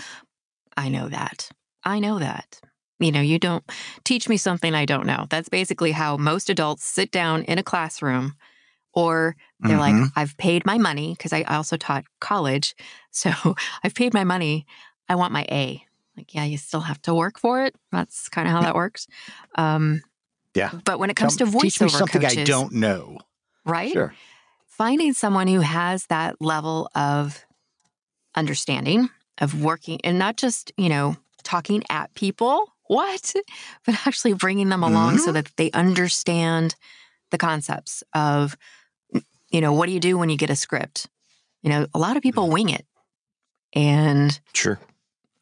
I 0.76 0.88
know 0.88 1.08
that. 1.08 1.50
I 1.84 1.98
know 1.98 2.18
that. 2.18 2.60
You 2.98 3.10
know, 3.12 3.20
you 3.20 3.38
don't 3.38 3.64
teach 4.04 4.28
me 4.28 4.36
something 4.36 4.74
I 4.74 4.84
don't 4.84 5.06
know. 5.06 5.26
That's 5.28 5.48
basically 5.48 5.92
how 5.92 6.16
most 6.16 6.48
adults 6.48 6.84
sit 6.84 7.10
down 7.10 7.42
in 7.44 7.58
a 7.58 7.62
classroom 7.62 8.34
or 8.94 9.36
they're 9.60 9.78
like, 9.78 9.94
Mhm. 9.94 10.12
I've 10.16 10.36
paid 10.36 10.64
my 10.66 10.78
money 10.78 11.14
because 11.16 11.32
I 11.32 11.42
also 11.42 11.76
taught 11.76 12.04
college. 12.20 12.74
So 13.10 13.30
I've 13.84 13.94
paid 13.94 14.14
my 14.14 14.24
money. 14.24 14.64
I 15.08 15.16
want 15.16 15.32
my 15.34 15.44
A. 15.50 15.84
Like, 16.16 16.34
yeah, 16.34 16.44
you 16.44 16.56
still 16.58 16.80
have 16.80 17.00
to 17.02 17.14
work 17.14 17.38
for 17.38 17.62
it. 17.64 17.74
That's 17.90 18.28
kind 18.28 18.46
of 18.48 18.54
how 18.54 18.62
that 18.62 18.74
works. 18.74 19.06
Um, 19.56 20.02
Yeah. 20.54 20.70
But 20.84 20.98
when 20.98 21.10
it 21.10 21.16
comes 21.16 21.36
Come- 21.36 21.50
to 21.50 21.58
teach 21.60 21.80
me 21.80 21.88
voiceover 21.88 21.98
something 21.98 22.22
coaches, 22.22 22.38
I 22.38 22.44
don't 22.44 22.72
know. 22.72 23.18
right? 23.66 23.92
Sure. 23.92 24.14
Finding 24.82 25.12
someone 25.12 25.46
who 25.46 25.60
has 25.60 26.06
that 26.06 26.40
level 26.40 26.90
of 26.96 27.46
understanding 28.34 29.10
of 29.38 29.62
working 29.62 30.00
and 30.02 30.18
not 30.18 30.36
just, 30.36 30.72
you 30.76 30.88
know, 30.88 31.16
talking 31.44 31.84
at 31.88 32.12
people, 32.14 32.66
what? 32.88 33.32
But 33.86 34.04
actually 34.08 34.32
bringing 34.32 34.70
them 34.70 34.82
along 34.82 35.18
Mm-hmm. 35.18 35.24
so 35.24 35.30
that 35.30 35.52
they 35.56 35.70
understand 35.70 36.74
the 37.30 37.38
concepts 37.38 38.02
of, 38.12 38.56
you 39.52 39.60
know, 39.60 39.72
what 39.72 39.86
do 39.86 39.92
you 39.92 40.00
do 40.00 40.18
when 40.18 40.30
you 40.30 40.36
get 40.36 40.50
a 40.50 40.56
script? 40.56 41.06
You 41.62 41.70
know, 41.70 41.86
a 41.94 41.98
lot 42.00 42.16
of 42.16 42.22
people 42.24 42.42
Mm-hmm. 42.46 42.52
wing 42.52 42.68
it. 42.70 42.86
And 43.74 44.40
Sure. 44.52 44.80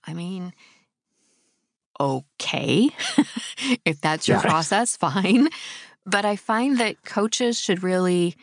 I 0.06 0.12
mean, 0.12 0.52
okay. 1.98 2.90
if 3.86 4.02
that's 4.02 4.28
your 4.28 4.36
Yeah. 4.36 4.42
process, 4.42 4.98
fine. 4.98 5.48
But 6.04 6.26
I 6.26 6.36
find 6.36 6.76
that 6.76 7.04
coaches 7.06 7.58
should 7.58 7.82
really 7.82 8.36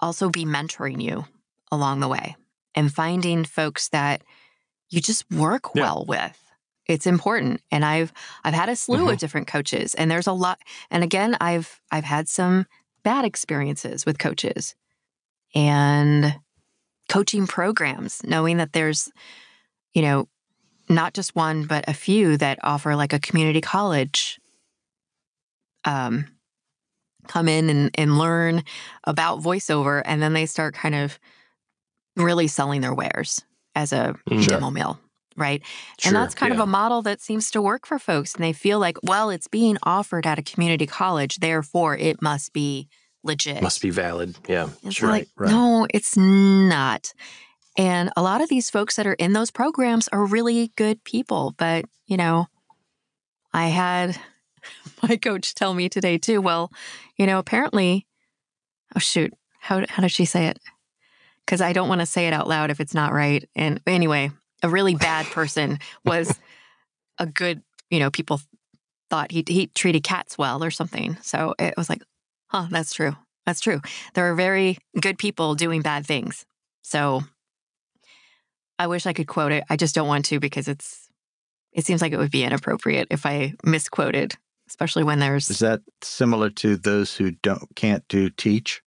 also 0.00 0.28
be 0.30 0.44
mentoring 0.44 1.02
you 1.02 1.24
along 1.70 2.00
the 2.00 2.08
way 2.08 2.36
and 2.74 2.92
finding 2.92 3.44
folks 3.44 3.88
that 3.90 4.22
you 4.88 5.00
just 5.00 5.30
work 5.30 5.74
Yeah. 5.74 5.82
well 5.82 6.04
with. 6.08 6.36
It's 6.86 7.06
important. 7.06 7.60
And 7.70 7.84
I've 7.84 8.12
I've 8.42 8.54
had 8.54 8.68
a 8.68 8.74
slew 8.76 9.06
Mhm. 9.06 9.12
of 9.12 9.18
different 9.18 9.46
coaches 9.46 9.94
and 9.94 10.10
there's 10.10 10.26
a 10.26 10.32
lot 10.32 10.58
and 10.90 11.04
again 11.04 11.36
I've 11.40 11.80
I've 11.90 12.04
had 12.04 12.28
some 12.28 12.66
bad 13.04 13.24
experiences 13.24 14.04
with 14.04 14.18
coaches 14.18 14.74
and 15.54 16.34
coaching 17.08 17.46
programs 17.46 18.22
knowing 18.24 18.56
that 18.58 18.72
there's 18.72 19.10
you 19.92 20.02
know 20.02 20.28
not 20.88 21.14
just 21.14 21.36
one, 21.36 21.66
but 21.66 21.84
a 21.88 21.94
few 21.94 22.36
that 22.38 22.58
offer 22.64 22.96
like 22.96 23.12
a 23.12 23.20
community 23.20 23.60
college. 23.60 24.40
Um, 25.84 26.26
come 27.30 27.48
in 27.48 27.70
and, 27.70 27.90
and 27.94 28.18
learn 28.18 28.62
about 29.04 29.40
voiceover, 29.40 30.02
and 30.04 30.20
then 30.20 30.32
they 30.34 30.46
start 30.46 30.74
kind 30.74 30.94
of 30.94 31.18
really 32.16 32.48
selling 32.48 32.80
their 32.80 32.94
wares 32.94 33.42
as 33.74 33.92
a 33.92 34.14
Mm. 34.28 34.40
Sure. 34.42 34.58
demo 34.58 34.70
mill, 34.70 34.98
right? 35.36 35.62
Sure, 35.98 36.08
and 36.10 36.16
that's 36.16 36.34
kind 36.34 36.52
yeah. 36.52 36.60
of 36.60 36.68
a 36.68 36.70
model 36.70 37.02
that 37.02 37.20
seems 37.20 37.50
to 37.52 37.62
work 37.62 37.86
for 37.86 37.98
folks. 37.98 38.34
And 38.34 38.42
they 38.44 38.52
feel 38.52 38.78
like, 38.80 38.98
well, 39.02 39.30
it's 39.30 39.48
being 39.48 39.78
offered 39.84 40.26
at 40.26 40.38
a 40.38 40.42
community 40.42 40.86
college, 40.86 41.36
therefore 41.36 41.96
it 41.96 42.20
must 42.20 42.52
be 42.52 42.88
legit. 43.22 43.62
must 43.62 43.80
be 43.80 43.90
valid. 43.90 44.34
Yeah, 44.48 44.68
It's 44.82 44.96
sure. 44.96 45.08
like, 45.08 45.28
right. 45.36 45.50
no, 45.50 45.86
it's 45.94 46.16
not. 46.16 47.12
And 47.76 48.10
a 48.16 48.22
lot 48.22 48.40
of 48.42 48.48
these 48.48 48.70
folks 48.70 48.96
that 48.96 49.06
are 49.06 49.14
in 49.14 49.32
those 49.32 49.50
programs 49.52 50.08
are 50.08 50.24
really 50.26 50.72
good 50.76 51.04
people. 51.04 51.54
But, 51.56 51.84
you 52.06 52.16
know, 52.16 52.46
I 53.52 53.68
had 53.68 54.18
my 55.02 55.16
coach 55.16 55.54
tell 55.54 55.74
me 55.74 55.88
today 55.88 56.18
too, 56.18 56.40
well, 56.40 56.72
you 57.16 57.26
know, 57.26 57.38
apparently, 57.38 58.06
oh, 58.94 58.98
shoot, 58.98 59.32
how, 59.60 59.84
how 59.88 60.02
did 60.02 60.12
she 60.12 60.24
say 60.24 60.46
it? 60.46 60.58
Because 61.44 61.60
I 61.60 61.72
don't 61.72 61.88
want 61.88 62.00
to 62.00 62.06
say 62.06 62.26
it 62.26 62.32
out 62.32 62.48
loud 62.48 62.70
if 62.70 62.80
it's 62.80 62.94
not 62.94 63.12
right. 63.12 63.48
And 63.56 63.80
anyway, 63.86 64.30
a 64.62 64.68
really 64.68 64.94
bad 64.94 65.26
person 65.26 65.78
was 66.04 66.38
a 67.18 67.26
good, 67.26 67.62
you 67.90 67.98
know, 67.98 68.10
people 68.10 68.40
thought 69.08 69.32
he, 69.32 69.44
he 69.46 69.66
treated 69.68 70.04
cats 70.04 70.38
well 70.38 70.62
or 70.62 70.70
something. 70.70 71.16
So 71.22 71.54
it 71.58 71.74
was 71.76 71.90
like, 71.90 72.02
huh, 72.48 72.68
that's 72.70 72.92
true. 72.92 73.16
That's 73.46 73.60
true. 73.60 73.80
There 74.14 74.30
are 74.30 74.34
very 74.34 74.78
good 75.00 75.18
people 75.18 75.54
doing 75.54 75.82
bad 75.82 76.06
things. 76.06 76.46
So 76.82 77.22
I 78.78 78.86
wish 78.86 79.06
I 79.06 79.12
could 79.12 79.26
quote 79.26 79.52
it. 79.52 79.64
I 79.68 79.76
just 79.76 79.94
don't 79.94 80.08
want 80.08 80.24
to 80.26 80.40
because 80.40 80.68
it's 80.68 81.08
it 81.72 81.84
seems 81.84 82.02
like 82.02 82.12
it 82.12 82.18
would 82.18 82.30
be 82.30 82.44
inappropriate 82.44 83.08
if 83.10 83.26
I 83.26 83.54
misquoted, 83.64 84.36
especially 84.70 85.04
when 85.04 85.18
there's 85.18 85.50
Is 85.50 85.58
that 85.58 85.80
similar 86.00 86.48
to 86.50 86.76
those 86.76 87.16
who 87.16 87.32
don't 87.32 87.68
can't 87.76 88.06
do 88.08 88.30
teach? 88.30 88.80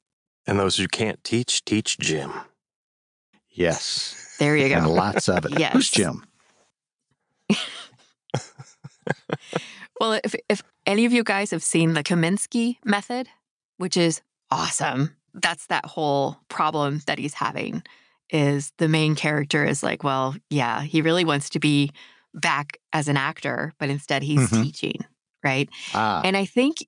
And 0.46 0.58
those 0.58 0.76
who 0.76 0.88
can't 0.88 1.22
teach, 1.22 1.64
teach 1.64 1.98
Jim. 1.98 2.32
Yes. 3.50 4.34
there 4.40 4.56
you 4.56 4.74
And 4.74 4.86
go. 4.86 4.92
lots 4.92 5.28
of 5.28 5.44
it. 5.44 5.52
Yes. 5.58 5.72
Who's 5.74 5.90
Jim? 5.98 6.24
Well, 10.00 10.18
if 10.24 10.34
if 10.48 10.62
any 10.86 11.04
of 11.04 11.12
you 11.12 11.22
guys 11.22 11.50
have 11.52 11.62
seen 11.62 11.92
the 11.94 12.02
Kominsky 12.02 12.76
method, 12.84 13.28
which 13.76 13.96
is 13.96 14.20
awesome, 14.50 15.14
that's 15.34 15.66
that 15.66 15.86
whole 15.86 16.38
problem 16.48 17.02
that 17.06 17.18
he's 17.18 17.34
having 17.34 17.82
is 18.30 18.72
the 18.78 18.88
main 18.88 19.14
character 19.14 19.64
is 19.64 19.82
like, 19.82 20.02
well, 20.02 20.34
yeah, 20.50 20.80
he 20.82 21.02
really 21.02 21.24
wants 21.24 21.50
to 21.50 21.60
be 21.60 21.90
back 22.34 22.78
as 22.92 23.06
an 23.08 23.16
actor, 23.16 23.72
but 23.78 23.90
instead 23.90 24.22
he's 24.22 24.48
Mhm. 24.50 24.62
teaching, 24.64 25.04
right? 25.44 25.68
Ah, 25.94 26.20
And 26.24 26.36
I 26.36 26.44
think, 26.44 26.86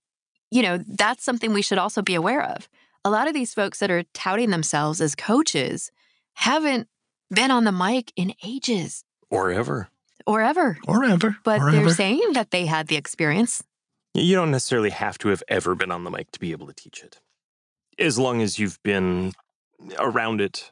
you 0.51 0.63
know, 0.63 0.79
that's 0.87 1.25
something 1.25 1.53
we 1.53 1.63
should 1.63 1.79
also 1.79 2.03
be 2.03 2.15
aware 2.15 2.43
of. 2.43 2.69
A 3.05 3.11
lot 3.11 3.29
of 3.29 3.35
these 3.35 3.53
folks 3.55 3.79
that 3.81 3.91
are 3.91 4.05
touting 4.15 4.51
themselves 4.51 5.01
as 5.01 5.15
coaches 5.15 5.91
haven't 6.35 6.89
been 7.31 7.51
on 7.51 7.65
the 7.65 7.73
mic 7.73 8.13
in 8.17 8.35
ages 8.45 9.05
Or 9.31 9.51
ever. 9.51 9.89
or 10.27 10.41
ever, 10.41 10.79
or 10.89 11.05
ever. 11.05 11.37
but 11.45 11.61
or 11.61 11.71
they're 11.71 11.81
ever. 11.83 11.91
saying 11.95 12.33
that 12.33 12.51
they 12.51 12.67
had 12.67 12.87
the 12.87 12.97
experience. 12.97 13.63
You 14.15 14.37
don't 14.37 14.51
necessarily 14.53 14.91
have 14.91 15.19
to 15.19 15.29
have 15.29 15.43
ever 15.49 15.75
been 15.75 15.91
on 15.91 16.05
the 16.05 16.11
mic 16.11 16.31
to 16.33 16.41
be 16.41 16.53
able 16.53 16.67
to 16.69 16.73
teach 16.73 17.03
it. 17.03 17.21
As 17.99 18.19
long 18.19 18.41
as 18.43 18.59
you've 18.59 18.81
been 18.83 19.33
around 19.99 20.41
it, 20.41 20.71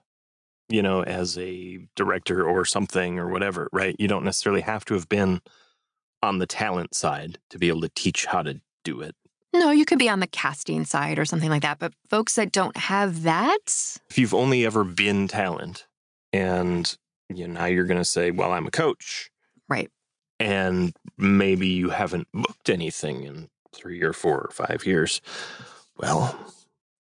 you 0.69 0.81
know, 0.83 1.03
as 1.03 1.37
a 1.39 1.87
director 1.97 2.45
or 2.45 2.65
something 2.65 3.19
or 3.19 3.29
whatever, 3.29 3.69
right? 3.73 3.95
You 3.99 4.09
don't 4.09 4.25
necessarily 4.25 4.63
have 4.63 4.85
to 4.87 4.95
have 4.95 5.09
been 5.09 5.41
on 6.23 6.39
the 6.39 6.47
talent 6.47 6.95
side 6.95 7.39
to 7.51 7.59
be 7.59 7.69
able 7.69 7.81
to 7.83 7.89
teach 7.89 8.27
how 8.27 8.43
to 8.43 8.61
do 8.85 9.01
it. 9.01 9.15
No, 9.55 9.71
you 9.71 9.85
could 9.85 9.99
be 9.99 10.09
on 10.09 10.21
the 10.21 10.27
casting 10.27 10.85
side 10.85 11.19
or 11.19 11.25
something 11.25 11.51
like 11.51 11.63
that, 11.63 11.79
but 11.79 11.93
folks 12.09 12.37
that 12.37 12.53
don't 12.53 12.77
have 12.77 13.23
that, 13.25 13.99
If 14.09 14.19
you've 14.19 14.33
only 14.33 14.65
ever 14.65 14.83
been 14.85 15.29
talent 15.29 15.87
and 16.33 16.97
you 17.29 17.47
know, 17.47 17.61
now 17.61 17.67
you're 17.67 17.85
going 17.85 18.01
to 18.01 18.05
say, 18.05 18.31
well, 18.31 18.53
I'm 18.53 18.67
a 18.67 18.71
coach. 18.71 19.31
Right. 19.69 19.91
And 20.41 20.95
maybe 21.19 21.69
you 21.69 21.91
haven't 21.91 22.29
booked 22.33 22.69
anything 22.69 23.25
in 23.25 23.49
three 23.75 24.03
or 24.03 24.13
four 24.13 24.41
or 24.41 24.51
five 24.53 24.85
years. 24.87 25.21
Well, 25.99 26.37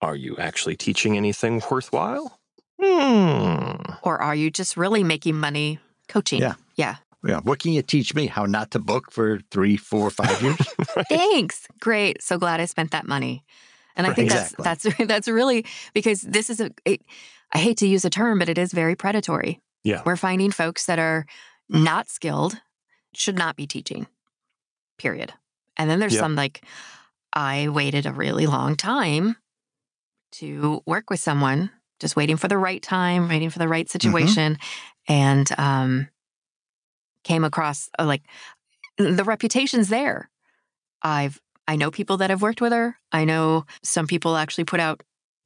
are 0.00 0.16
you 0.16 0.36
actually 0.36 0.76
teaching 0.76 1.16
anything 1.16 1.62
worthwhile? 1.70 2.38
Hmm. 2.82 3.76
or 4.02 4.20
are 4.20 4.34
you 4.34 4.50
just 4.50 4.76
really 4.76 5.04
making 5.04 5.38
money 5.38 5.78
coaching? 6.08 6.40
Yeah. 6.40 6.54
Yeah. 6.74 6.96
Yeah. 7.24 7.40
What 7.40 7.58
can 7.60 7.72
you 7.72 7.82
teach 7.82 8.14
me? 8.14 8.26
How 8.26 8.46
not 8.46 8.70
to 8.72 8.78
book 8.78 9.12
for 9.12 9.38
three, 9.50 9.76
four, 9.76 10.10
five 10.10 10.42
years? 10.42 10.56
Thanks. 11.08 11.66
Great. 11.80 12.22
So 12.22 12.38
glad 12.38 12.60
I 12.60 12.64
spent 12.64 12.90
that 12.90 13.06
money. 13.06 13.44
And 13.94 14.06
I 14.06 14.10
Right. 14.10 14.16
think 14.16 14.30
Exactly. 14.32 14.64
that's 14.64 14.82
that's 14.84 14.96
that's 15.06 15.28
really 15.28 15.64
because 15.94 16.22
this 16.22 16.50
is 16.50 16.60
a 16.60 16.70
it, 16.84 17.02
I 17.52 17.58
hate 17.58 17.76
to 17.78 17.86
use 17.86 18.04
a 18.04 18.10
term, 18.10 18.38
but 18.38 18.48
it 18.48 18.58
is 18.58 18.72
very 18.72 18.96
predatory. 18.96 19.60
Yeah. 19.84 20.02
We're 20.04 20.16
finding 20.16 20.50
folks 20.50 20.86
that 20.86 20.98
are 20.98 21.26
not 21.68 22.08
skilled 22.08 22.56
should 23.14 23.36
not 23.36 23.56
be 23.56 23.66
teaching. 23.66 24.06
Period. 24.98 25.32
And 25.76 25.88
then 25.90 26.00
there's 26.00 26.14
Yeah. 26.14 26.20
some 26.20 26.34
like 26.34 26.64
I 27.34 27.68
waited 27.68 28.06
a 28.06 28.12
really 28.12 28.46
long 28.46 28.74
time 28.76 29.36
to 30.32 30.82
work 30.86 31.10
with 31.10 31.20
someone, 31.20 31.70
just 32.00 32.16
waiting 32.16 32.36
for 32.36 32.48
the 32.48 32.58
right 32.58 32.82
time, 32.82 33.28
waiting 33.28 33.50
for 33.50 33.58
the 33.58 33.68
right 33.68 33.88
situation, 33.88 34.58
and 35.08 35.48
um, 35.58 36.08
came 37.24 37.44
across 37.44 37.90
uh, 37.98 38.04
like 38.04 38.22
the 38.98 39.24
reputation's 39.24 39.88
there. 39.88 40.30
I've 41.02 41.40
I 41.68 41.76
know 41.76 41.90
people 41.90 42.16
that 42.18 42.30
have 42.30 42.42
worked 42.42 42.60
with 42.60 42.72
her. 42.72 42.96
I 43.12 43.24
know 43.24 43.66
some 43.82 44.06
people 44.06 44.36
actually 44.36 44.64
put 44.64 44.80
out 44.80 45.02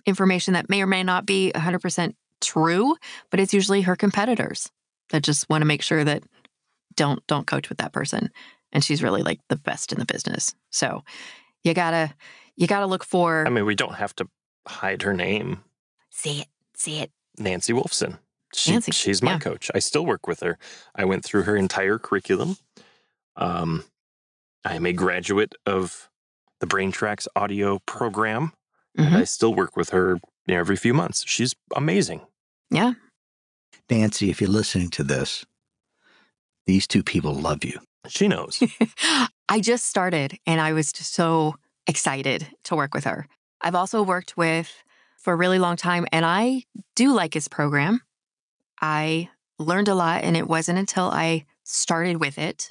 information 0.06 0.54
that 0.54 0.71
may 0.71 0.83
or 0.83 0.87
may 0.87 1.02
not 1.02 1.26
be 1.26 1.52
100% 1.54 2.14
true, 2.40 2.97
but 3.30 3.40
it's 3.40 3.52
usually 3.52 3.83
her 3.83 3.97
competitors 3.97 4.71
that 5.11 5.23
just 5.23 5.49
want 5.50 5.62
to 5.62 5.66
make 5.66 5.83
sure 5.83 6.04
that 6.04 6.23
don't 6.95 7.25
don't 7.26 7.47
coach 7.47 7.68
with 7.68 7.78
that 7.78 7.92
person. 7.92 8.30
And 8.73 8.83
she's 8.83 9.02
really 9.02 9.23
like 9.23 9.40
the 9.49 9.56
best 9.56 9.92
in 9.92 9.99
the 9.99 10.04
business. 10.06 10.54
So 10.71 11.04
you 11.62 11.75
gotta 11.75 12.14
you 12.56 12.66
gotta 12.66 12.87
look 12.87 13.04
for 13.04 13.47
I 13.47 13.50
mean, 13.50 13.66
we 13.66 13.75
don't 13.75 13.95
have 13.95 14.14
to 14.16 14.28
hide 14.66 15.02
her 15.02 15.12
name. 15.12 15.62
see 16.11 16.40
it, 16.40 16.49
see 16.75 17.00
it. 17.00 17.11
Nancy 17.38 17.73
Wolfson. 17.73 18.18
She, 18.55 18.73
Nancy, 18.73 18.93
she's 18.93 19.23
my 19.23 19.33
yeah. 19.33 19.38
coach. 19.38 19.71
I 19.75 19.81
still 19.81 20.07
work 20.07 20.26
with 20.26 20.41
her. 20.41 20.59
I 20.95 21.05
went 21.05 21.25
through 21.25 21.43
her 21.43 21.57
entire 21.57 21.99
curriculum. 21.99 22.57
Um, 23.37 23.85
I 24.65 24.75
am 24.75 24.87
a 24.87 24.93
graduate 24.93 25.55
of 25.67 26.09
the 26.61 26.67
BrainTracks 26.67 27.26
audio 27.37 27.81
program, 27.87 28.53
and 28.97 29.09
Mhm. 29.09 29.17
I 29.17 29.25
still 29.25 29.53
work 29.55 29.76
with 29.76 29.91
her 29.91 30.21
you 30.47 30.55
know, 30.55 30.61
every 30.61 30.76
few 30.76 30.95
months. 30.95 31.25
She's 31.26 31.55
amazing. 31.75 32.23
Yeah. 32.71 32.95
Nancy, 33.91 34.31
if 34.31 34.41
you're 34.41 34.50
listening 34.50 34.91
to 34.91 35.05
this, 35.05 35.45
these 36.67 36.87
two 36.87 37.03
people 37.03 37.35
love 37.35 37.65
you. 37.65 37.81
She 38.09 38.26
knows. 38.29 38.62
I 39.49 39.61
just 39.61 39.87
started 39.87 40.38
and 40.47 40.61
I 40.61 40.73
was 40.73 40.93
just 40.93 41.12
so 41.15 41.57
excited 41.87 42.47
to 42.65 42.75
work 42.76 42.95
with 42.95 43.05
her. 43.05 43.26
I've 43.61 43.75
also 43.75 44.03
worked 44.03 44.37
with 44.37 44.73
for 45.19 45.33
a 45.33 45.37
really 45.37 45.59
long 45.59 45.76
time 45.76 46.07
and 46.12 46.25
I 46.25 46.65
do 46.95 47.12
like 47.12 47.35
his 47.35 47.49
program. 47.49 48.00
I 48.80 49.30
learned 49.59 49.88
a 49.88 49.95
lot 49.95 50.25
and 50.25 50.37
it 50.37 50.49
wasn't 50.49 50.78
until 50.78 51.04
I 51.04 51.47
started 51.64 52.18
with 52.21 52.38
it 52.38 52.71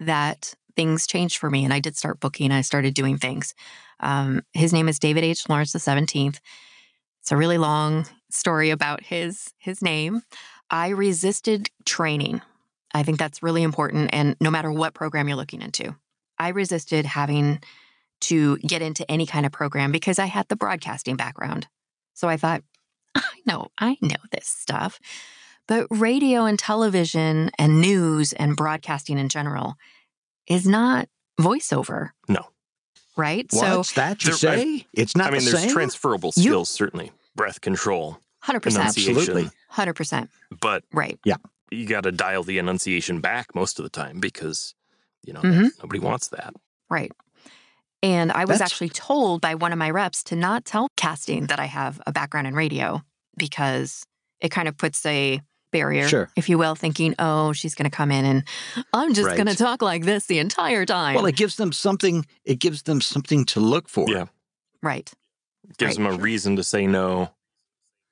that 0.00 0.54
things 0.74 1.06
changed 1.06 1.38
for 1.38 1.50
me 1.50 1.64
and 1.64 1.72
I 1.72 1.80
did 1.80 1.96
start 1.96 2.20
booking. 2.20 2.50
I 2.50 2.62
started 2.62 2.94
doing 2.94 3.18
things. 3.18 3.54
Um, 4.00 4.42
his 4.52 4.72
name 4.72 4.88
is 4.88 4.98
David 4.98 5.24
H. 5.24 5.48
Lawrence 5.48 5.72
the 5.72 5.78
17th. 5.78 6.38
It's 7.20 7.32
a 7.32 7.36
really 7.36 7.58
long 7.58 8.06
story 8.30 8.70
about 8.70 9.04
his 9.04 9.52
his 9.58 9.82
name. 9.82 10.22
I 10.70 10.88
resisted 10.88 11.70
training. 11.84 12.40
I 12.94 13.02
think 13.02 13.18
that's 13.18 13.42
really 13.42 13.62
important. 13.62 14.10
And 14.12 14.36
no 14.40 14.50
matter 14.50 14.72
what 14.72 14.94
program 14.94 15.28
you're 15.28 15.36
looking 15.36 15.62
into, 15.62 15.94
I 16.38 16.48
resisted 16.48 17.06
having 17.06 17.62
to 18.22 18.56
get 18.58 18.82
into 18.82 19.08
any 19.10 19.26
kind 19.26 19.46
of 19.46 19.52
program 19.52 19.92
because 19.92 20.18
I 20.18 20.26
had 20.26 20.48
the 20.48 20.56
broadcasting 20.56 21.16
background. 21.16 21.68
So 22.14 22.28
I 22.28 22.36
thought, 22.36 22.62
I 23.14 23.22
know, 23.46 23.68
I 23.78 23.96
know 24.00 24.16
this 24.30 24.46
stuff. 24.46 24.98
But 25.68 25.86
radio 25.90 26.44
and 26.44 26.58
television 26.58 27.50
and 27.58 27.80
news 27.80 28.32
and 28.32 28.56
broadcasting 28.56 29.18
in 29.18 29.28
general 29.28 29.76
is 30.48 30.66
not 30.66 31.08
voiceover. 31.40 32.10
No. 32.28 32.46
Right? 33.16 33.50
So, 33.52 33.78
what's 33.78 33.92
that 33.92 34.24
you 34.24 34.34
there- 34.36 34.52
I- 34.52 34.56
say? 34.56 34.86
it's 34.94 35.16
not 35.16 35.28
I 35.28 35.30
mean, 35.32 35.44
the 35.44 35.50
there's 35.50 35.62
same. 35.64 35.72
transferable 35.72 36.32
You- 36.36 36.42
skills, 36.42 36.70
certainly. 36.70 37.12
Breath 37.36 37.60
control, 37.60 38.18
100%. 38.44 38.84
Absolutely. 38.84 39.50
100%. 39.70 40.28
But 40.60 40.84
Right. 40.92 41.18
Yeah. 41.24 41.36
You 41.70 41.86
got 41.86 42.02
to 42.02 42.12
dial 42.12 42.42
the 42.42 42.58
enunciation 42.58 43.20
back 43.20 43.54
most 43.54 43.78
of 43.78 43.82
the 43.84 43.88
time 43.88 44.20
because, 44.20 44.74
you 45.24 45.32
know, 45.32 45.40
Mhm. 45.40 45.70
nobody 45.78 46.00
wants 46.00 46.28
that. 46.28 46.52
Right. 46.90 47.10
And 48.02 48.32
I 48.32 48.44
was 48.44 48.58
That's- 48.58 48.72
actually 48.72 48.88
told 48.88 49.40
by 49.40 49.54
one 49.54 49.72
of 49.72 49.78
my 49.78 49.90
reps 49.90 50.22
to 50.24 50.36
not 50.36 50.64
tell 50.64 50.88
casting 50.96 51.46
that 51.46 51.60
I 51.60 51.66
have 51.66 52.00
a 52.06 52.12
background 52.12 52.46
in 52.46 52.54
radio 52.54 53.02
because 53.36 54.04
it 54.40 54.50
kind 54.50 54.66
of 54.68 54.76
puts 54.76 55.04
a 55.06 55.40
barrier, 55.70 56.06
Sure. 56.08 56.28
if 56.36 56.48
you 56.48 56.58
will, 56.58 56.74
thinking, 56.74 57.14
oh, 57.18 57.52
she's 57.52 57.74
going 57.74 57.88
to 57.90 57.96
come 57.96 58.10
in 58.10 58.24
and 58.24 58.44
I'm 58.92 59.14
just 59.14 59.28
Right. 59.28 59.36
going 59.36 59.46
to 59.46 59.56
talk 59.56 59.80
like 59.82 60.04
this 60.04 60.26
the 60.26 60.38
entire 60.38 60.84
time. 60.84 61.14
Well, 61.14 61.26
it 61.26 61.36
gives 61.36 61.56
them 61.56 61.72
something. 61.72 62.26
It 62.44 62.56
gives 62.58 62.82
them 62.82 63.00
something 63.00 63.44
to 63.46 63.60
look 63.60 63.88
for. 63.88 64.06
Yeah. 64.08 64.26
right. 64.82 65.10
Gives 65.78 65.96
Right. 65.96 66.08
them 66.08 66.18
a 66.18 66.20
reason 66.20 66.56
to 66.56 66.64
say 66.64 66.86
no. 66.88 67.30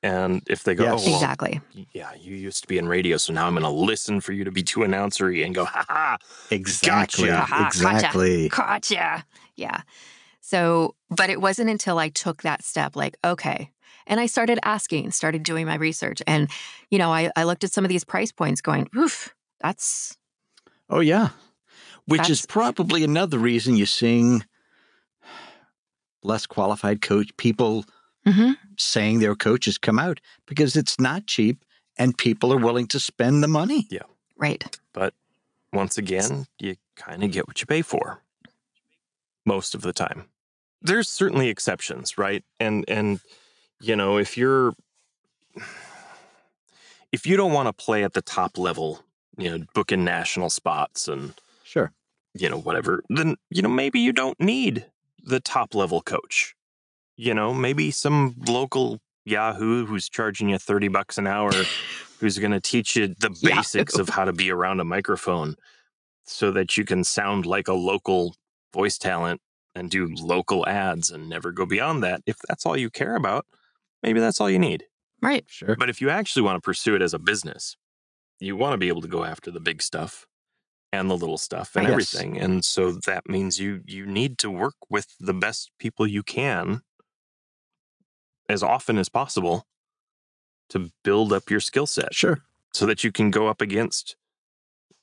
And 0.02 0.40
if 0.46 0.62
they 0.64 0.74
go, 0.74 0.84
oh, 0.86 0.92
Yes. 0.92 1.02
oh, 1.02 1.06
well, 1.10 1.14
exactly. 1.16 1.60
yeah, 1.92 2.14
you 2.18 2.34
used 2.34 2.62
to 2.62 2.68
be 2.68 2.78
in 2.78 2.88
radio, 2.88 3.18
so 3.18 3.34
now 3.34 3.46
I'm 3.46 3.52
going 3.52 3.64
to 3.64 3.68
listen 3.68 4.20
for 4.22 4.32
you 4.32 4.44
to 4.44 4.50
be 4.50 4.62
too 4.62 4.80
announcery 4.80 5.44
and 5.44 5.54
go, 5.54 5.66
ha 5.66 5.84
ha. 5.86 6.16
Exactly. 6.50 7.26
Gotcha. 7.26 7.42
Aha, 7.54 7.66
Exactly. 7.66 8.48
Gotcha. 8.48 9.26
Yeah. 9.60 9.82
So, 10.40 10.94
but 11.10 11.28
it 11.30 11.40
wasn't 11.40 11.68
until 11.70 11.98
I 11.98 12.08
took 12.08 12.42
that 12.42 12.64
step, 12.64 12.96
like, 12.96 13.16
okay. 13.22 13.70
And 14.06 14.18
I 14.18 14.26
started 14.26 14.58
asking, 14.64 15.10
started 15.12 15.42
doing 15.42 15.66
my 15.66 15.74
research. 15.76 16.22
And, 16.26 16.48
you 16.90 16.98
know, 16.98 17.12
I, 17.12 17.30
I 17.36 17.44
looked 17.44 17.62
at 17.62 17.72
some 17.72 17.84
of 17.84 17.90
these 17.90 18.04
price 18.04 18.32
points 18.32 18.60
going, 18.62 18.88
oof, 18.96 19.34
that's, 19.60 20.16
Oh 20.88 21.00
yeah. 21.00 21.28
Which 22.06 22.28
is 22.30 22.46
probably 22.46 23.04
another 23.04 23.38
reason 23.38 23.76
you're 23.76 23.86
seeing 23.86 24.42
less 26.22 26.46
qualified 26.46 27.00
coach 27.02 27.30
people 27.36 27.84
Mhm. 28.26 28.56
saying 28.76 29.20
their 29.20 29.34
coaches 29.36 29.78
come 29.78 29.98
out 29.98 30.20
because 30.46 30.76
it's 30.76 30.98
not 31.00 31.26
cheap 31.26 31.64
and 31.96 32.16
people 32.18 32.52
are 32.52 32.58
willing 32.58 32.86
to 32.88 33.00
spend 33.00 33.42
the 33.42 33.48
money. 33.48 33.86
Yeah. 33.90 34.02
Right. 34.36 34.78
But 34.92 35.14
once 35.72 35.96
again, 35.98 36.46
you 36.58 36.76
kind 36.96 37.22
of 37.24 37.30
get 37.30 37.46
what 37.46 37.60
you 37.60 37.66
pay 37.66 37.82
for 37.82 38.22
most 39.46 39.74
of 39.74 39.82
the 39.82 39.92
time. 39.92 40.26
There's 40.82 41.08
certainly 41.08 41.48
exceptions, 41.48 42.16
right? 42.18 42.44
And 42.58 42.84
and 42.88 43.20
you 43.80 43.96
know, 43.96 44.18
if 44.18 44.36
you're 44.36 44.74
if 47.12 47.26
you 47.26 47.36
don't 47.36 47.52
want 47.52 47.66
to 47.66 47.72
play 47.72 48.04
at 48.04 48.12
the 48.12 48.22
top 48.22 48.56
level, 48.58 49.00
you 49.36 49.50
know, 49.58 49.64
booking 49.74 50.04
national 50.04 50.50
spots 50.50 51.08
and 51.08 51.34
Sure. 51.64 51.92
you 52.34 52.48
know 52.48 52.58
whatever, 52.58 53.02
then 53.08 53.36
you 53.50 53.62
know 53.62 53.68
maybe 53.68 54.00
you 54.00 54.12
don't 54.12 54.40
need 54.40 54.86
the 55.22 55.40
top 55.40 55.74
level 55.74 56.00
coach. 56.00 56.54
You 57.16 57.34
know, 57.34 57.52
maybe 57.52 57.90
some 57.90 58.34
local 58.48 58.98
Yahoo 59.26 59.84
who's 59.84 60.08
charging 60.08 60.48
you 60.48 60.58
30 60.58 60.88
bucks 60.88 61.18
an 61.18 61.26
hour 61.26 61.52
who's 62.20 62.38
going 62.38 62.52
to 62.52 62.60
teach 62.60 62.96
you 62.96 63.08
the 63.08 63.30
basics 63.42 63.98
of 63.98 64.08
how 64.08 64.24
to 64.24 64.32
be 64.32 64.50
around 64.50 64.80
a 64.80 64.84
microphone 64.84 65.56
so 66.24 66.50
that 66.52 66.76
you 66.76 66.84
can 66.84 67.04
sound 67.04 67.44
like 67.46 67.68
a 67.68 67.74
local 67.74 68.34
voice 68.72 68.98
talent 68.98 69.40
and 69.74 69.90
do 69.90 70.08
local 70.14 70.66
ads 70.66 71.10
and 71.10 71.28
never 71.28 71.52
go 71.52 71.66
beyond 71.66 72.02
that. 72.02 72.22
If 72.26 72.36
that's 72.48 72.66
all 72.66 72.76
you 72.76 72.90
care 72.90 73.16
about, 73.16 73.46
maybe 74.02 74.20
that's 74.20 74.40
all 74.40 74.50
you 74.50 74.58
need. 74.58 74.84
Right. 75.22 75.44
Sure. 75.48 75.76
But 75.76 75.90
if 75.90 76.00
you 76.00 76.10
actually 76.10 76.42
want 76.42 76.56
to 76.56 76.60
pursue 76.60 76.94
it 76.94 77.02
as 77.02 77.14
a 77.14 77.18
business, 77.18 77.76
you 78.40 78.56
want 78.56 78.72
to 78.74 78.78
be 78.78 78.88
able 78.88 79.02
to 79.02 79.08
go 79.08 79.24
after 79.24 79.50
the 79.50 79.60
big 79.60 79.82
stuff 79.82 80.26
and 80.92 81.10
the 81.10 81.16
little 81.16 81.38
stuff 81.38 81.76
and 81.76 81.84
Yes. 81.86 81.92
everything. 81.92 82.38
And 82.38 82.64
so 82.64 82.92
that 83.06 83.28
means 83.28 83.60
you 83.60 83.82
you 83.86 84.06
need 84.06 84.38
to 84.38 84.50
work 84.50 84.74
with 84.88 85.06
the 85.20 85.34
best 85.34 85.70
people 85.78 86.06
you 86.06 86.22
can 86.22 86.82
as 88.48 88.62
often 88.62 88.98
as 88.98 89.08
possible 89.08 89.66
to 90.70 90.90
build 91.04 91.32
up 91.32 91.50
your 91.50 91.60
skill 91.60 91.86
set 91.86 92.14
Sure. 92.14 92.38
so 92.72 92.86
that 92.86 93.04
you 93.04 93.12
can 93.12 93.30
go 93.30 93.48
up 93.48 93.60
against 93.60 94.16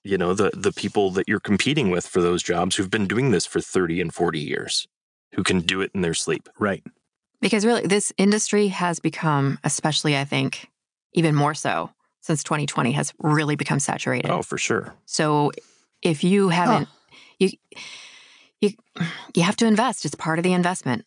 you 0.07 0.17
know 0.17 0.33
the 0.33 0.51
the 0.53 0.71
people 0.71 1.11
that 1.11 1.27
you're 1.27 1.39
competing 1.39 1.89
with 1.89 2.07
for 2.07 2.21
those 2.21 2.41
jobs 2.43 2.75
who've 2.75 2.89
been 2.89 3.07
doing 3.07 3.31
this 3.31 3.45
for 3.45 3.59
30 3.61 4.01
and 4.01 4.13
40 4.13 4.39
years 4.39 4.87
who 5.33 5.43
can 5.43 5.59
do 5.61 5.81
it 5.81 5.91
in 5.93 6.01
their 6.01 6.13
sleep. 6.13 6.49
Right. 6.59 6.83
Because 7.41 7.65
really, 7.65 7.85
this 7.85 8.11
industry 8.17 8.69
has 8.69 8.99
become, 8.99 9.59
especially 9.63 10.17
I 10.17 10.25
think, 10.25 10.69
even 11.13 11.35
more 11.35 11.53
so 11.53 11.91
since 12.21 12.43
2020 12.43 12.93
has 12.93 13.13
really 13.19 13.55
become 13.55 13.79
saturated. 13.79 14.31
Oh, 14.31 14.41
for 14.41 14.57
sure. 14.57 14.95
So 15.05 15.51
if 16.01 16.23
you 16.23 16.49
haven't, 16.49 16.87
you 17.39 17.49
you 18.61 18.71
you 19.35 19.43
have 19.43 19.55
to 19.57 19.67
invest. 19.67 20.05
It's 20.05 20.15
part 20.15 20.39
of 20.39 20.43
the 20.43 20.53
investment, 20.53 21.05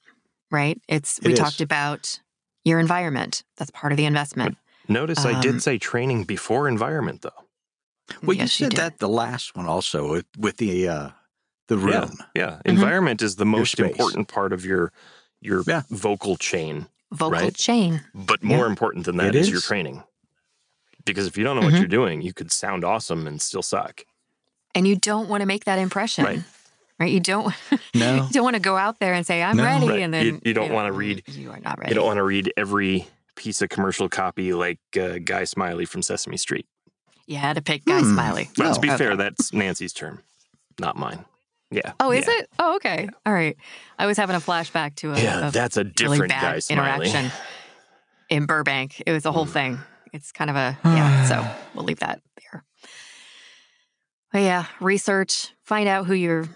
right? 0.51 0.81
It's 0.89 1.19
It 1.19 1.27
we 1.27 1.33
is. 1.33 1.39
talked 1.39 1.61
about 1.61 2.21
your 2.65 2.79
environment. 2.79 3.43
That's 3.57 3.71
part 3.71 3.93
of 3.93 3.97
the 3.97 4.05
investment. 4.05 4.57
Notice 4.89 5.25
I 5.25 5.33
Um, 5.33 5.41
did 5.41 5.63
say 5.63 5.79
training 5.79 6.25
before 6.25 6.69
environment 6.69 7.23
though. 7.23 7.45
Well, 8.23 8.37
Yes, 8.37 8.59
you 8.61 8.65
you 8.65 8.67
said 8.67 8.71
did. 8.71 8.79
that 8.79 8.99
the 8.99 9.09
last 9.09 9.57
one 9.57 9.67
also 9.67 10.11
with, 10.11 10.27
with 10.39 10.57
the 10.59 10.89
uh, 10.89 11.09
the 11.69 11.79
room. 11.79 12.13
Yeah, 12.35 12.51
Mm-hmm. 12.51 12.69
environment 12.69 13.23
is 13.23 13.37
the 13.37 13.47
most 13.47 13.79
important 13.81 14.29
part 14.29 14.53
of 14.53 14.65
your 14.65 14.93
your 15.41 15.63
Yeah. 15.67 15.83
vocal 15.91 16.37
chain, 16.37 16.87
Vocal 17.13 17.31
right? 17.41 17.55
chain. 17.55 18.03
but 18.15 18.43
more 18.43 18.65
Yeah. 18.67 18.71
important 18.71 19.07
than 19.07 19.17
that 19.19 19.35
is, 19.35 19.47
is 19.47 19.51
your 19.53 19.61
training. 19.61 20.03
Because 21.05 21.27
if 21.27 21.39
you 21.39 21.45
don't 21.45 21.57
know 21.57 21.63
what 21.63 21.73
Mhm. 21.75 21.79
you're 21.79 21.89
doing, 21.89 22.21
you 22.23 22.33
could 22.35 22.53
sound 22.53 22.85
awesome 22.85 23.27
and 23.27 23.41
still 23.41 23.63
suck. 23.63 24.05
And 24.75 24.87
you 24.87 24.97
don't 24.97 25.29
want 25.29 25.41
to 25.41 25.47
make 25.47 25.65
that 25.65 25.79
impression. 25.79 26.25
Right. 26.25 26.43
Right? 26.99 27.11
You 27.11 27.21
don't 27.21 27.55
No. 27.95 28.27
you 28.27 28.33
don't 28.33 28.45
want 28.45 28.55
to 28.57 28.61
go 28.61 28.77
out 28.77 28.99
there 29.01 29.15
and 29.15 29.27
say, 29.27 29.43
I'm 29.43 29.57
No. 29.57 29.65
ready. 29.65 29.89
Right. 29.89 30.01
And 30.03 30.13
then 30.13 30.27
You- 30.27 30.41
you 30.45 30.53
don't 30.55 30.69
know, 30.69 30.75
wanna 30.75 30.93
read- 30.93 31.23
You 31.29 31.51
are 31.53 31.61
not 31.61 31.79
ready. 31.79 31.91
You 31.91 31.95
don't 31.95 32.07
want 32.07 32.19
to 32.19 32.23
read 32.25 32.53
every 32.57 33.07
piece 33.37 33.63
of 33.63 33.71
commercial 33.71 34.09
copy 34.11 34.53
like 34.53 34.79
uh, 35.01 35.19
Guy 35.25 35.45
Smiley 35.45 35.87
from 35.87 36.03
Sesame 36.03 36.37
Street. 36.37 36.67
You 37.31 37.37
had 37.37 37.55
to 37.57 37.63
pick 37.63 37.85
Guy 37.85 38.01
Hmm. 38.01 38.13
Smiley. 38.13 38.51
But 38.57 38.65
No. 38.65 38.75
to 38.75 38.81
be 38.81 38.89
Okay. 38.89 38.97
fair, 38.99 39.17
that's 39.17 39.53
Nancy's 39.53 39.93
term, 39.93 40.21
not 40.79 40.97
mine. 40.97 41.25
Yeah. 41.71 41.93
Oh, 42.01 42.11
is 42.11 42.27
yeah. 42.27 42.39
it? 42.41 42.51
Oh, 42.59 42.75
okay. 42.77 43.09
All 43.25 43.33
right. 43.33 43.57
I 43.99 44.07
was 44.07 44.17
having 44.17 44.35
a 44.35 44.41
flashback 44.41 44.97
to 44.97 45.13
a, 45.15 45.21
Yeah, 45.23 45.49
a 45.49 45.51
that's 45.53 45.77
a 45.77 45.85
really 45.85 45.93
different 45.95 46.29
bad 46.31 46.43
Guy 46.55 46.59
Smiley. 46.59 47.07
interaction 47.07 47.33
in 48.29 48.47
Burbank. 48.47 49.01
It 49.07 49.13
was 49.13 49.25
a 49.25 49.31
whole 49.33 49.45
Hmm. 49.47 49.53
thing. 49.53 49.79
It's 50.13 50.33
kind 50.33 50.51
of 50.51 50.57
a 50.57 50.77
yeah. 50.85 51.25
So 51.27 51.47
we'll 51.75 51.85
leave 51.85 52.01
that 52.01 52.21
there. 52.43 52.65
But 54.33 54.41
yeah, 54.43 54.65
research. 54.81 55.53
Find 55.65 55.89
out 55.89 56.07
who 56.07 56.15
your 56.15 56.49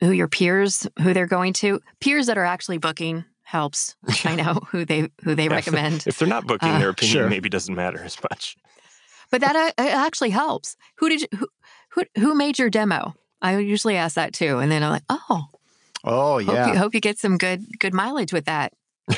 who 0.00 0.10
your 0.10 0.26
peers, 0.28 0.88
who 1.00 1.14
they're 1.14 1.26
going 1.28 1.52
to. 1.54 1.80
Peers 2.00 2.26
that 2.26 2.36
are 2.36 2.44
actually 2.44 2.78
booking 2.78 3.24
helps. 3.44 3.94
Find 4.16 4.40
out 4.40 4.64
who 4.70 4.84
they 4.84 5.10
who 5.22 5.36
they 5.36 5.44
Yeah, 5.44 5.52
recommend. 5.54 6.04
If 6.08 6.18
they're 6.18 6.26
not 6.26 6.46
booking, 6.46 6.70
Uh, 6.70 6.78
their 6.80 6.88
opinion 6.90 7.12
sure. 7.18 7.28
maybe 7.28 7.48
doesn't 7.48 7.74
matter 7.74 8.02
as 8.02 8.16
much. 8.30 8.56
But 9.34 9.40
that 9.40 9.74
uh, 9.78 9.82
actually 9.82 10.30
helps. 10.30 10.76
Who 10.98 11.08
did 11.08 11.22
you, 11.22 11.28
who, 11.36 11.48
who 11.90 12.02
who 12.16 12.34
made 12.34 12.58
your 12.58 12.70
demo? 12.70 13.14
I 13.42 13.58
usually 13.58 13.96
ask 13.96 14.14
that 14.14 14.32
too, 14.32 14.58
and 14.58 14.70
then 14.70 14.82
I'm 14.82 14.90
like, 14.90 15.02
oh, 15.08 15.46
Oh 16.04 16.42
hope, 16.42 16.54
yeah. 16.54 16.68
you, 16.68 16.78
hope 16.78 16.94
you 16.94 17.00
get 17.00 17.18
some 17.18 17.36
good 17.38 17.78
good 17.78 17.92
mileage 17.92 18.32
with 18.32 18.44
that. 18.44 18.72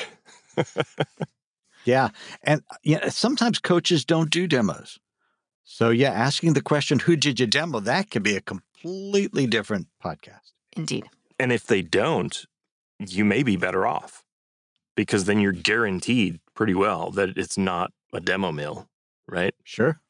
Yeah. 1.87 2.09
And 2.43 2.63
uh, 2.71 2.77
yeah, 2.83 3.09
sometimes 3.11 3.61
coaches 3.61 4.05
don't 4.05 4.29
do 4.29 4.47
demos. 4.47 4.99
So 5.65 5.91
yeah, 5.91 6.11
asking 6.11 6.53
the 6.53 6.61
question, 6.61 6.99
who 6.99 7.17
did 7.17 7.41
you 7.41 7.47
demo? 7.47 7.81
That 7.81 8.11
could 8.11 8.25
be 8.25 8.37
a 8.37 8.41
completely 8.41 9.47
different 9.47 9.87
podcast. 10.05 10.53
Indeed. 10.77 11.05
And 11.39 11.53
if 11.53 11.65
they 11.67 11.83
don't, 11.83 12.45
you 12.99 13.25
may 13.25 13.43
be 13.43 13.57
better 13.57 13.87
off 13.87 14.25
because 14.97 15.25
then 15.25 15.39
you're 15.39 15.53
guaranteed 15.53 16.41
pretty 16.55 16.75
well 16.75 17.11
that 17.13 17.37
it's 17.37 17.57
not 17.57 17.93
a 18.13 18.21
demo 18.21 18.51
mill, 18.51 18.89
right? 19.29 19.55
Sure. 19.63 20.01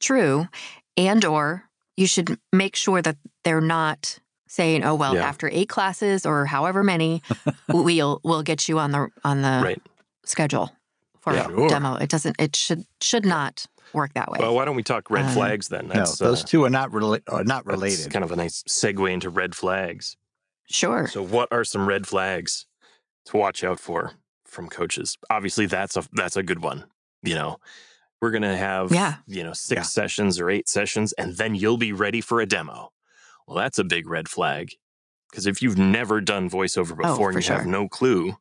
True. 0.00 0.48
And 0.96 1.24
or 1.24 1.64
you 1.96 2.06
should 2.06 2.38
make 2.52 2.76
sure 2.76 3.02
that 3.02 3.16
they're 3.44 3.60
not 3.60 4.18
saying, 4.48 4.84
"Oh 4.84 4.94
well, 4.94 5.14
Yeah. 5.14 5.26
after 5.26 5.48
eight 5.52 5.68
classes 5.68 6.24
or 6.26 6.46
however 6.46 6.82
many, 6.82 7.22
we'll 7.68 8.20
we'll 8.24 8.42
get 8.42 8.68
you 8.68 8.78
on 8.78 8.92
the 8.92 9.08
on 9.24 9.42
the 9.42 9.60
right. 9.62 9.82
schedule 10.24 10.70
for 11.20 11.34
Yeah. 11.34 11.46
a 11.46 11.50
Sure. 11.50 11.68
demo." 11.68 11.96
It 11.96 12.08
doesn't. 12.10 12.36
It 12.38 12.54
should 12.56 12.84
should 13.00 13.24
not 13.26 13.66
work 13.92 14.14
that 14.14 14.30
way. 14.30 14.38
Well, 14.40 14.54
why 14.54 14.64
don't 14.64 14.76
we 14.76 14.82
talk 14.82 15.10
red 15.10 15.26
Um, 15.26 15.32
flags 15.32 15.68
then? 15.68 15.88
no, 15.88 15.94
those 15.94 16.42
uh, 16.42 16.46
two 16.46 16.64
are 16.64 16.70
not 16.70 16.90
rela- 16.90 17.22
are 17.28 17.44
not 17.44 17.64
that's 17.64 17.74
related. 17.76 18.12
kind 18.12 18.24
of 18.24 18.32
a 18.32 18.36
nice 18.36 18.62
segue 18.68 19.10
into 19.12 19.30
red 19.30 19.54
flags. 19.54 20.16
sure. 20.68 21.06
So, 21.08 21.22
what 21.22 21.48
are 21.52 21.64
some 21.64 21.86
red 21.86 22.06
flags 22.06 22.66
to 23.26 23.36
watch 23.36 23.62
out 23.64 23.80
for 23.80 24.12
from 24.44 24.68
coaches? 24.68 25.16
Obviously, 25.30 25.66
that's 25.66 25.96
a 25.96 26.04
that's 26.12 26.36
a 26.36 26.42
good 26.42 26.60
one. 26.62 26.84
You 27.22 27.34
know, 27.34 27.58
we're 28.20 28.30
gonna 28.30 28.56
have 28.56 28.90
Yeah. 28.92 29.16
you 29.26 29.42
know 29.44 29.52
six 29.52 29.78
Yeah. 29.78 29.82
sessions 29.82 30.40
or 30.40 30.50
eight 30.50 30.68
sessions, 30.68 31.12
and 31.14 31.36
then 31.36 31.54
you'll 31.54 31.76
be 31.76 31.92
ready 31.92 32.20
for 32.20 32.40
a 32.40 32.46
demo. 32.46 32.92
Well, 33.46 33.56
that's 33.56 33.78
a 33.78 33.84
big 33.84 34.08
red 34.08 34.28
flag 34.28 34.72
because 35.30 35.46
if 35.46 35.62
you've 35.62 35.78
never 35.78 36.20
done 36.20 36.48
voiceover 36.50 36.92
Oh, 37.04 37.12
before 37.12 37.30
and 37.30 37.34
for 37.44 37.52
you 37.52 37.56
have 37.58 37.66
no 37.66 37.88
clue, 37.88 38.36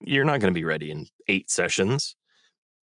you're 0.00 0.24
not 0.24 0.40
going 0.40 0.52
to 0.52 0.58
be 0.58 0.64
ready 0.64 0.90
in 0.90 1.06
eight 1.28 1.50
sessions. 1.50 2.14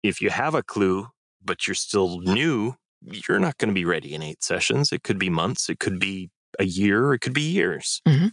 If 0.04 0.22
you 0.22 0.30
have 0.30 0.56
a 0.56 0.64
clue 0.64 1.10
but 1.44 1.66
you're 1.68 1.76
still 1.76 2.20
new, 2.20 2.76
you're 3.02 3.40
not 3.40 3.58
going 3.58 3.70
to 3.70 3.74
be 3.76 3.86
ready 3.86 4.14
in 4.14 4.22
eight 4.22 4.44
sessions. 4.44 4.92
It 4.92 5.04
could 5.04 5.18
be 5.20 5.30
months, 5.30 5.70
it 5.70 5.80
could 5.80 5.98
be 6.00 6.30
a 6.60 6.66
year, 6.66 7.14
it 7.14 7.20
could 7.20 7.34
be 7.34 7.50
years. 7.50 8.02
Mhm. 8.06 8.32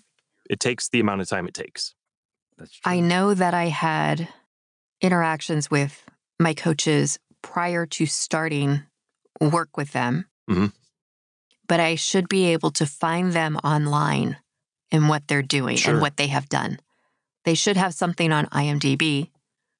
It 0.50 0.58
takes 0.58 0.88
the 0.88 0.98
amount 1.00 1.20
of 1.20 1.28
time 1.28 1.46
it 1.46 1.54
takes. 1.54 1.94
That's 2.58 2.72
true. 2.72 2.90
I 2.92 2.98
know 3.00 3.34
that 3.34 3.54
I 3.54 3.66
had 3.68 4.28
interactions 5.00 5.70
with 5.70 6.04
my 6.40 6.54
coaches 6.54 7.18
prior 7.44 7.84
to 7.86 8.06
starting 8.06 8.82
work 9.40 9.76
with 9.76 9.92
them, 9.92 10.26
Mhm. 10.48 10.72
but 11.68 11.78
I 11.80 11.94
should 11.94 12.28
be 12.28 12.46
able 12.46 12.70
to 12.72 12.86
find 12.86 13.32
them 13.32 13.56
online 13.58 14.38
and 14.90 15.08
what 15.08 15.28
they're 15.28 15.42
doing 15.42 15.76
Sure. 15.76 15.92
and 15.92 16.00
what 16.00 16.16
they 16.16 16.28
have 16.28 16.48
done. 16.48 16.78
They 17.44 17.54
should 17.54 17.76
have 17.76 17.94
something 17.94 18.32
on 18.32 18.46
IMDb 18.52 19.30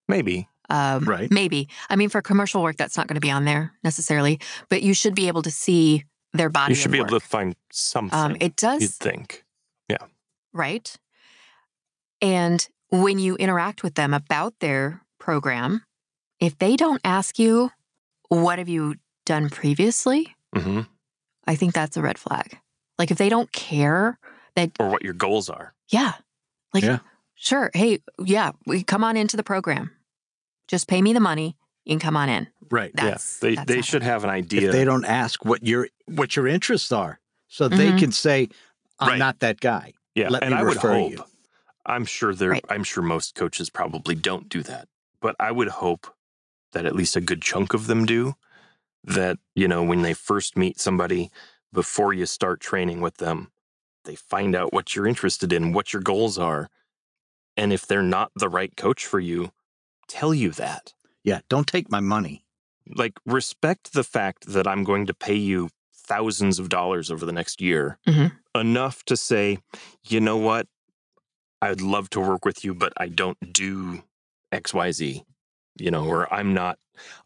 Maybe. 0.07 0.49
Um, 0.69 1.05
Right. 1.07 1.31
Maybe. 1.31 1.67
I 1.89 1.97
mean, 1.97 2.11
for 2.11 2.21
commercial 2.21 2.63
work, 2.63 2.77
that's 2.77 2.97
not 2.99 3.07
going 3.07 3.15
to 3.15 3.21
be 3.21 3.31
on 3.31 3.47
there 3.47 3.73
necessarily, 3.83 4.39
but 4.69 4.83
you 4.83 4.93
should 4.93 5.15
be 5.15 5.29
able 5.29 5.41
to 5.43 5.51
see 5.51 6.05
their 6.35 6.51
body. 6.51 6.73
You 6.73 6.77
should 6.77 6.91
be 6.93 6.99
able 6.99 7.19
to 7.19 7.27
find 7.27 7.57
something. 7.73 8.19
Um, 8.19 8.37
it 8.39 8.55
does, 8.57 8.83
You'd 8.83 8.91
think. 8.93 9.45
Yeah. 9.89 10.05
Right? 10.53 10.95
And 12.21 12.67
when 12.91 13.19
you 13.19 13.37
interact 13.37 13.83
with 13.83 13.95
them 13.95 14.13
about 14.13 14.59
their 14.61 15.01
program, 15.19 15.85
if 16.41 16.59
they 16.59 16.77
don't 16.77 17.01
ask 17.05 17.39
you, 17.39 17.71
what 18.29 18.59
have 18.59 18.69
you 18.69 18.97
done 19.27 19.49
previously? 19.51 20.35
hmm 20.55 20.81
I 21.47 21.57
think 21.57 21.75
that's 21.75 21.97
a 21.97 22.03
red 22.03 22.17
flag. 22.19 22.59
Like 22.99 23.11
if 23.11 23.19
they 23.19 23.29
don't 23.29 23.53
care 23.53 24.19
that, 24.57 24.71
Or 24.81 24.89
what 24.89 25.03
your 25.03 25.13
goals 25.13 25.51
are. 25.51 25.75
yeah, 25.89 26.13
like, 26.73 26.85
Yeah. 26.85 27.01
sure. 27.35 27.71
Hey, 27.75 27.99
yeah, 28.25 28.53
we 28.67 28.83
come 28.83 29.05
on 29.05 29.17
into 29.17 29.37
the 29.37 29.43
program. 29.43 29.91
Just 30.69 30.89
pay 30.89 31.03
me 31.03 31.13
the 31.13 31.21
money. 31.21 31.57
You 31.85 31.93
can 31.93 31.99
come 32.01 32.17
on 32.17 32.29
in. 32.31 32.49
Right. 32.71 32.93
That's, 32.95 33.43
yeah, 33.43 33.49
they 33.51 33.55
that's 33.57 33.69
they 33.69 33.81
should 33.83 34.03
it. 34.03 34.07
have 34.07 34.25
an 34.25 34.31
idea. 34.31 34.69
If 34.69 34.73
they 34.73 34.85
don't 34.85 35.05
ask 35.05 35.45
what 35.45 35.63
your 35.67 35.89
what 36.07 36.35
your 36.35 36.47
interests 36.49 36.93
are, 36.93 37.21
so 37.49 37.69
they 37.69 37.93
Mhm. 37.93 37.99
can 37.99 38.13
say, 38.13 38.49
"I'm 38.99 39.09
Right. 39.11 39.19
not 39.19 39.41
that 39.41 39.61
guy." 39.61 39.93
yeah, 40.15 40.31
let 40.31 40.43
and 40.45 40.55
me 40.55 40.61
I 40.61 40.63
would 40.63 40.79
hope. 40.79 41.11
you. 41.13 41.25
I'm 41.85 42.07
sure 42.07 42.35
there. 42.35 42.51
Right. 42.53 42.65
I'm 42.71 42.85
sure 42.85 43.03
most 43.03 43.35
coaches 43.35 43.69
probably 43.69 44.15
don't 44.15 44.49
do 44.49 44.63
that, 44.63 44.89
but 45.21 45.37
I 45.39 45.53
would 45.53 45.69
hope 45.69 46.14
that 46.75 46.87
at 46.87 46.95
least 46.95 47.17
a 47.17 47.21
good 47.21 47.41
chunk 47.43 47.73
of 47.75 47.87
them 47.87 48.05
do. 48.05 48.35
That 49.03 49.39
you 49.55 49.67
know, 49.69 49.83
when 49.83 50.03
they 50.03 50.15
first 50.15 50.57
meet 50.57 50.79
somebody, 50.79 51.31
before 51.73 52.13
you 52.13 52.27
start 52.27 52.61
training 52.61 53.01
with 53.01 53.17
them, 53.17 53.51
they 54.05 54.15
find 54.15 54.55
out 54.55 54.73
what 54.73 54.95
you're 54.95 55.07
interested 55.07 55.53
in, 55.53 55.73
what 55.73 55.93
your 55.93 56.03
goals 56.03 56.39
are, 56.39 56.69
and 57.57 57.73
if 57.73 57.87
they're 57.87 58.03
not 58.03 58.31
the 58.37 58.49
right 58.49 58.75
coach 58.77 59.05
for 59.07 59.21
you, 59.21 59.51
tell 60.09 60.33
you 60.35 60.51
that. 60.53 60.95
Yeah. 61.23 61.41
Don't 61.49 61.67
take 61.67 61.91
my 61.91 62.01
money. 62.01 62.43
like 62.97 63.19
respect 63.25 63.95
the 63.95 64.05
fact 64.05 64.45
that 64.47 64.67
I'm 64.69 64.85
going 64.85 65.07
to 65.07 65.15
pay 65.15 65.35
you 65.37 65.71
thousands 65.95 66.59
of 66.59 66.69
dollars 66.69 67.11
over 67.11 67.25
the 67.25 67.33
next 67.33 67.63
year 67.63 67.97
Mhm. 68.07 68.33
enough 68.55 69.03
to 69.07 69.17
say, 69.17 69.57
you 70.07 70.21
know 70.21 70.37
what? 70.37 70.69
I'd 71.63 71.81
love 71.81 72.11
to 72.11 72.21
work 72.21 72.45
with 72.45 72.63
you, 72.63 72.75
but 72.75 72.93
I 72.99 73.09
don't 73.09 73.55
do 73.55 74.03
XYZ, 74.53 75.25
you 75.77 75.91
know, 75.91 76.05
or 76.07 76.33
I'm 76.33 76.55
not 76.55 76.79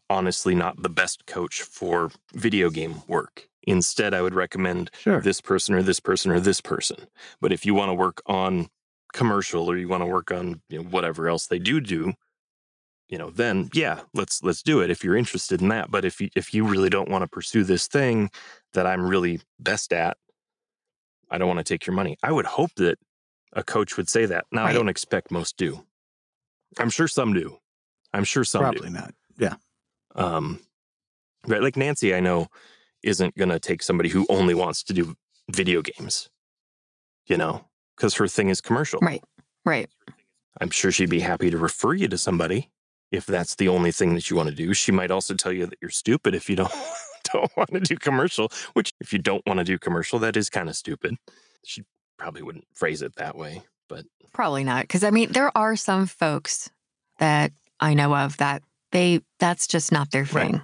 honestly 0.09 0.55
not 0.55 0.81
the 0.81 0.89
best 0.89 1.25
coach 1.25 1.61
for 1.61 2.11
video 2.33 2.69
game 2.69 3.01
work. 3.07 3.47
Instead, 3.63 4.13
I 4.13 4.21
would 4.21 4.33
recommend 4.33 4.89
Sure. 4.99 5.21
this 5.21 5.41
person 5.41 5.75
or 5.75 5.83
this 5.83 5.99
person 5.99 6.31
or 6.31 6.39
this 6.39 6.61
person. 6.61 7.07
But 7.41 7.51
if 7.51 7.65
you 7.65 7.73
want 7.75 7.89
to 7.89 7.93
work 7.93 8.21
on 8.25 8.69
commercial 9.13 9.69
or 9.69 9.77
you 9.77 9.87
want 9.87 10.01
to 10.01 10.07
work 10.07 10.31
on 10.31 10.61
you 10.69 10.79
know, 10.81 10.89
whatever 10.89 11.27
else 11.29 11.47
they 11.47 11.59
do 11.59 11.79
do, 11.79 12.13
you 13.09 13.17
know, 13.17 13.29
then 13.29 13.69
yeah, 13.73 14.01
let's 14.13 14.41
let's 14.43 14.63
do 14.63 14.81
it 14.81 14.89
if 14.89 15.03
you're 15.03 15.15
interested 15.17 15.61
in 15.61 15.67
that. 15.69 15.91
But 15.91 16.05
if 16.05 16.21
you 16.21 16.29
if 16.35 16.53
you 16.53 16.63
really 16.65 16.89
don't 16.89 17.09
want 17.09 17.23
to 17.23 17.27
pursue 17.27 17.63
this 17.63 17.87
thing 17.87 18.29
that 18.73 18.87
I'm 18.87 19.05
really 19.07 19.41
best 19.59 19.93
at, 19.93 20.17
I 21.29 21.37
don't 21.37 21.47
want 21.47 21.59
to 21.59 21.63
take 21.63 21.85
your 21.85 21.95
money. 21.95 22.17
I 22.23 22.31
would 22.31 22.45
hope 22.45 22.71
that 22.75 22.97
a 23.53 23.63
coach 23.63 23.97
would 23.97 24.09
say 24.09 24.25
that. 24.27 24.45
Now 24.51 24.65
I 24.65 24.73
don't 24.73 24.89
expect 24.89 25.31
most 25.31 25.57
do. 25.57 25.85
I'm 26.77 26.89
sure 26.91 27.07
some 27.07 27.33
do. 27.33 27.57
I'm 28.13 28.23
sure 28.23 28.43
some 28.43 28.61
do. 28.61 28.79
Probably 28.79 28.89
not. 28.89 29.13
Yeah. 29.37 29.55
Um, 30.15 30.59
right, 31.47 31.61
like 31.61 31.77
Nancy, 31.77 32.13
I 32.13 32.19
know 32.19 32.47
isn't 33.03 33.37
going 33.37 33.49
to 33.49 33.59
take 33.59 33.81
somebody 33.81 34.09
who 34.09 34.25
only 34.29 34.53
wants 34.53 34.83
to 34.83 34.93
do 34.93 35.15
video 35.49 35.81
games, 35.81 36.29
you 37.27 37.37
know, 37.37 37.65
because 37.95 38.15
her 38.15 38.27
thing 38.27 38.49
is 38.49 38.61
commercial. 38.61 38.99
Right. 39.01 39.23
Right. 39.65 39.89
I'm 40.59 40.69
sure 40.69 40.91
she'd 40.91 41.09
be 41.09 41.21
happy 41.21 41.49
to 41.49 41.57
refer 41.57 41.93
you 41.93 42.07
to 42.09 42.17
somebody 42.17 42.69
if 43.11 43.25
that's 43.25 43.55
the 43.55 43.67
only 43.67 43.91
thing 43.91 44.15
that 44.15 44.29
you 44.29 44.35
want 44.35 44.49
to 44.49 44.55
do. 44.55 44.73
She 44.73 44.91
might 44.91 45.11
also 45.11 45.33
tell 45.33 45.51
you 45.51 45.65
that 45.65 45.77
you're 45.81 45.89
stupid 45.89 46.35
if 46.35 46.49
you 46.49 46.55
don't 46.55 46.73
don't 47.33 47.51
want 47.55 47.71
to 47.71 47.79
do 47.79 47.95
commercial, 47.95 48.51
which 48.73 48.93
if 48.99 49.13
you 49.13 49.19
don't 49.19 49.45
want 49.45 49.59
to 49.59 49.63
do 49.63 49.77
commercial, 49.77 50.19
that 50.19 50.35
is 50.35 50.49
kind 50.49 50.69
of 50.69 50.75
stupid. 50.75 51.15
She 51.63 51.83
probably 52.17 52.41
wouldn't 52.41 52.65
phrase 52.73 53.01
it 53.01 53.15
that 53.15 53.35
way, 53.35 53.63
but 53.87 54.05
Probably 54.33 54.63
not. 54.63 54.83
Because 54.83 55.03
I 55.03 55.11
mean, 55.11 55.31
there 55.31 55.55
are 55.57 55.75
some 55.75 56.05
folks 56.05 56.69
that 57.19 57.51
I 57.79 57.93
know 57.93 58.15
of 58.15 58.37
that 58.37 58.63
they 58.91 59.21
that's 59.39 59.67
just 59.67 59.91
not 59.91 60.11
their 60.11 60.23
Right. 60.23 60.51
thing. 60.51 60.61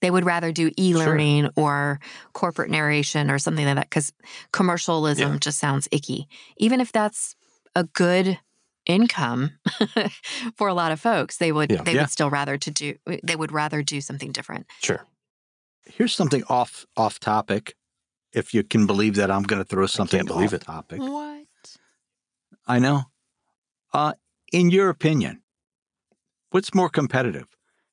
They 0.00 0.10
would 0.10 0.24
rather 0.24 0.52
do 0.52 0.70
e-learning 0.76 1.50
or 1.56 2.00
corporate 2.32 2.70
narration 2.70 3.30
or 3.30 3.38
something 3.38 3.64
like 3.64 3.76
that 3.76 3.88
because 3.90 4.12
commercialism 4.52 5.32
Yeah. 5.34 5.38
just 5.38 5.58
sounds 5.58 5.88
icky. 5.92 6.28
Even 6.56 6.80
if 6.80 6.92
that's 6.92 7.34
a 7.74 7.84
good 7.84 8.38
income 8.86 9.52
for 10.56 10.68
a 10.68 10.74
lot 10.74 10.92
of 10.92 11.00
folks, 11.00 11.36
they 11.38 11.52
would 11.52 11.70
Yeah. 11.70 11.82
they 11.82 11.94
Yeah. 11.94 12.02
would 12.02 12.10
still 12.10 12.30
rather 12.30 12.58
to 12.58 12.70
do 12.70 12.94
they 13.22 13.36
would 13.36 13.52
rather 13.52 13.82
do 13.82 14.00
something 14.00 14.32
different. 14.32 14.66
sure. 14.82 15.06
Here's 15.84 16.14
something 16.14 16.44
off 16.48 16.86
off 16.96 17.18
topic. 17.18 17.74
If 18.32 18.54
you 18.54 18.62
can 18.62 18.86
believe 18.86 19.16
that, 19.16 19.30
I'm 19.30 19.42
going 19.42 19.60
to 19.62 19.68
throw 19.68 19.86
something 19.86 20.20
i 20.20 20.22
believe 20.22 20.48
off 20.48 20.54
it. 20.54 20.62
topic. 20.62 21.00
What? 21.00 21.46
I 22.66 22.78
know. 22.78 23.04
Uh, 23.92 24.14
in 24.52 24.70
your 24.70 24.88
opinion, 24.88 25.41
what's 26.52 26.74
more 26.74 26.88
competitive, 26.88 27.48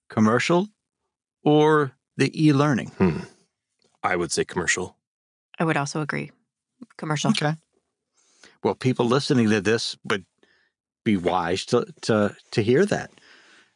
commercial 0.09 0.67
or 1.43 1.93
the 2.17 2.31
e-learning? 2.47 2.89
Hmm. 2.97 3.19
I 4.03 4.15
would 4.15 4.31
say 4.31 4.45
commercial. 4.45 4.95
I 5.57 5.65
would 5.65 5.77
also 5.77 6.01
agree. 6.01 6.31
Commercial. 6.97 7.31
Okay. 7.31 7.55
Well, 8.63 8.75
people 8.75 9.05
listening 9.05 9.49
to 9.49 9.61
this 9.61 9.97
would 10.05 10.25
be 11.03 11.17
wise 11.17 11.65
to 11.65 11.85
to 12.01 12.35
to 12.51 12.61
hear 12.61 12.85
that 12.85 13.11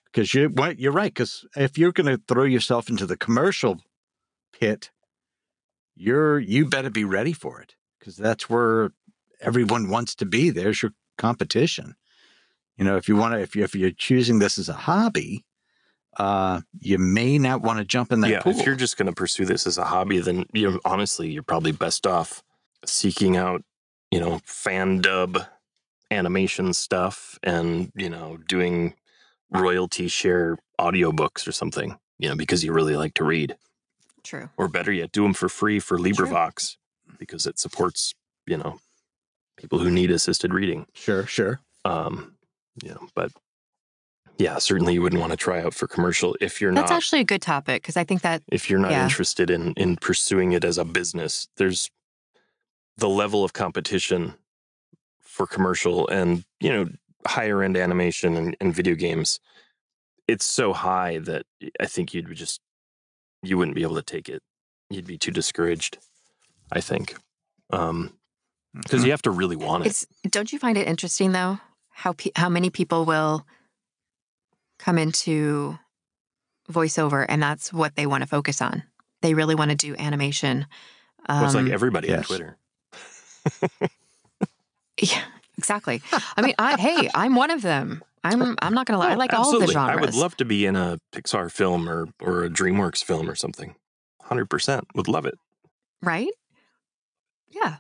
because 0.06 0.34
you 0.34 0.50
well, 0.54 0.74
you're 0.74 0.92
right. 0.92 1.14
Because 1.14 1.46
if 1.56 1.78
you're 1.78 1.92
going 1.92 2.16
to 2.16 2.22
throw 2.28 2.44
yourself 2.44 2.90
into 2.90 3.06
the 3.06 3.18
commercial 3.18 3.82
pit, 4.58 4.92
you're 5.96 6.40
you 6.40 6.66
better 6.66 6.90
be 6.90 7.04
ready 7.04 7.34
for 7.34 7.62
it 7.62 7.76
because 8.00 8.16
that's 8.16 8.50
where 8.50 8.92
everyone 9.42 9.90
wants 9.90 10.16
to 10.16 10.26
be. 10.26 10.50
There's 10.50 10.82
your 10.82 10.94
competition. 11.18 11.96
You 12.78 12.86
know, 12.86 12.98
if 12.98 13.08
you 13.08 13.16
want 13.16 13.34
to, 13.34 13.40
if 13.40 13.56
you 13.56 13.64
if 13.64 13.76
you're 13.76 13.92
choosing 13.92 14.40
this 14.40 14.58
as 14.58 14.70
a 14.70 14.74
hobby, 14.74 15.46
uh, 16.18 16.62
you 16.80 16.98
may 16.98 17.38
not 17.38 17.62
want 17.62 17.80
to 17.80 17.86
jump 17.86 18.12
in 18.12 18.22
that 18.22 18.30
yeah, 18.30 18.42
pool. 18.42 18.58
if 18.58 18.66
you're 18.66 18.76
just 18.76 18.98
going 18.98 19.08
to 19.08 19.14
pursue 19.14 19.46
this 19.46 19.68
as 19.68 19.78
a 19.78 19.86
hobby, 19.86 20.20
then 20.20 20.46
you 20.54 20.72
know, 20.72 20.80
honestly, 20.86 21.32
you're 21.32 21.44
probably 21.44 21.72
best 21.72 22.08
off 22.08 22.44
seeking 22.86 23.38
out, 23.38 23.64
you 24.12 24.20
know, 24.20 24.40
fan 24.46 25.02
dub 25.02 25.40
animation 26.12 26.74
stuff 26.74 27.40
and, 27.44 27.92
you 27.96 28.10
know, 28.10 28.38
doing 28.48 28.94
royalty 29.52 30.08
share 30.08 30.58
audiobooks 30.80 31.48
or 31.48 31.52
something, 31.52 31.98
you 32.18 32.30
know, 32.30 32.36
because 32.36 32.64
you 32.64 32.72
really 32.72 32.96
like 32.96 33.14
to 33.16 33.24
read. 33.24 33.56
True. 34.24 34.50
Or 34.58 34.68
better 34.68 34.92
yet, 34.92 35.12
do 35.12 35.24
them 35.24 35.34
for 35.34 35.50
free 35.50 35.80
for 35.80 35.98
LibriVox 35.98 36.78
because 37.20 37.46
it 37.46 37.60
supports, 37.60 38.14
you 38.48 38.58
know, 38.58 38.80
people 39.58 39.80
who 39.80 39.92
need 39.92 40.12
assisted 40.12 40.54
reading. 40.54 40.86
sure, 40.94 41.26
sure. 41.26 41.60
Um, 41.84 42.33
you 42.82 42.90
know, 42.90 43.08
but 43.14 43.32
yeah, 44.38 44.58
certainly 44.58 44.94
you 44.94 45.02
wouldn't 45.02 45.20
want 45.22 45.32
to 45.32 45.38
try 45.38 45.62
out 45.62 45.74
for 45.74 45.88
commercial 45.88 46.36
if 46.42 46.60
you're 46.60 46.72
That's 46.72 46.90
not 46.90 46.90
That's 46.90 47.06
actually 47.06 47.22
a 47.22 47.26
good 47.26 47.42
topic 47.42 47.82
because 47.82 47.98
I 47.98 48.04
think 48.04 48.22
that 48.24 48.42
if 48.52 48.70
you're 48.70 48.80
not 48.80 48.92
Yeah. 48.92 49.04
interested 49.04 49.50
in 49.50 49.74
in 49.74 49.96
pursuing 49.98 50.54
it 50.54 50.64
as 50.64 50.78
a 50.78 50.86
business 50.86 51.48
there's 51.58 51.92
the 52.98 53.10
level 53.10 53.44
of 53.44 53.54
competition 53.54 54.34
for 55.22 55.46
commercial 55.46 56.08
and 56.10 56.44
you 56.60 56.72
know 56.72 56.88
higher 57.26 57.62
end 57.64 57.78
animation 57.78 58.36
and, 58.36 58.58
and 58.60 58.76
video 58.76 58.96
games 58.96 59.40
it's 60.28 60.46
so 60.46 60.74
high 60.74 61.20
that 61.20 61.46
i 61.80 61.86
think 61.86 62.14
you'd 62.14 62.34
just 62.36 62.60
you 63.42 63.58
wouldn't 63.58 63.76
be 63.76 63.84
able 63.84 63.96
to 63.96 64.02
take 64.02 64.30
it. 64.30 64.42
You'd 64.90 65.08
be 65.08 65.18
too 65.18 65.32
discouraged 65.32 65.98
i 66.72 66.82
think 66.82 67.16
um 67.72 68.14
because 68.74 69.06
you 69.06 69.12
have 69.12 69.22
to 69.22 69.32
really 69.32 69.56
want 69.56 69.86
it. 69.86 69.90
It's 69.90 70.08
don't 70.30 70.52
you 70.52 70.58
find 70.58 70.78
it 70.78 70.88
interesting 70.88 71.32
though 71.32 71.60
how 71.94 72.14
pe- 72.14 72.32
how 72.36 72.50
many 72.50 72.70
people 72.70 73.06
will 73.06 73.46
come 74.80 74.98
into 74.98 75.78
voiceover 76.72 77.26
and 77.28 77.42
that's 77.42 77.72
what 77.72 77.96
they 77.96 78.06
want 78.06 78.22
to 78.24 78.28
focus 78.28 78.62
on. 78.62 78.84
They 79.22 79.34
really 79.34 79.56
want 79.56 79.72
to 79.72 79.78
do 79.78 79.96
animation. 79.98 80.66
Um, 81.28 81.38
well, 81.38 81.46
it's 81.46 81.56
like 81.56 81.70
everybody 81.70 82.14
on 82.14 82.24
twitter 82.24 82.58
yeah, 85.02 85.24
exactly. 85.58 86.02
I 86.38 86.42
mean, 86.42 86.56
I, 86.60 86.80
hey, 86.80 87.10
I'm 87.16 87.36
one 87.36 87.52
of 87.52 87.62
them. 87.62 88.04
I'm 88.24 88.56
I'm 88.62 88.74
not 88.74 88.86
gonna 88.88 89.00
lie. 89.00 89.12
I 89.12 89.16
Oh, 89.16 89.18
like 89.18 89.34
all 89.34 89.54
of 89.54 89.60
the 89.60 89.68
genres. 89.68 89.98
i 89.98 90.00
would 90.00 90.16
love 90.16 90.36
to 90.38 90.46
be 90.46 90.66
in 90.66 90.76
a 90.76 91.00
pixar 91.14 91.52
film 91.52 91.90
or 91.90 92.08
or 92.22 92.44
a 92.44 92.50
dreamworks 92.50 93.04
film 93.04 93.30
or 93.30 93.36
something 93.36 93.76
100% 94.30 94.82
would 94.96 95.08
love 95.08 95.26
it 95.26 95.38
right? 96.02 96.32
Yeah. 97.50 97.78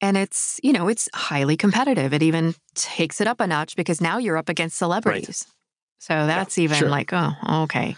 And 0.00 0.16
it's, 0.16 0.58
you 0.62 0.72
know, 0.72 0.88
it's 0.88 1.08
highly 1.14 1.56
competitive. 1.56 2.14
It 2.14 2.22
even 2.22 2.54
takes 2.74 3.20
it 3.20 3.26
up 3.26 3.40
a 3.40 3.46
notch 3.46 3.76
because 3.76 4.00
now 4.00 4.18
you're 4.18 4.36
up 4.36 4.48
against 4.48 4.76
celebrities. 4.78 5.46
So 5.98 6.26
that's 6.26 6.56
even 6.56 6.78
sure. 6.78 6.88
like, 6.88 7.10
oh, 7.12 7.32
okay. 7.64 7.96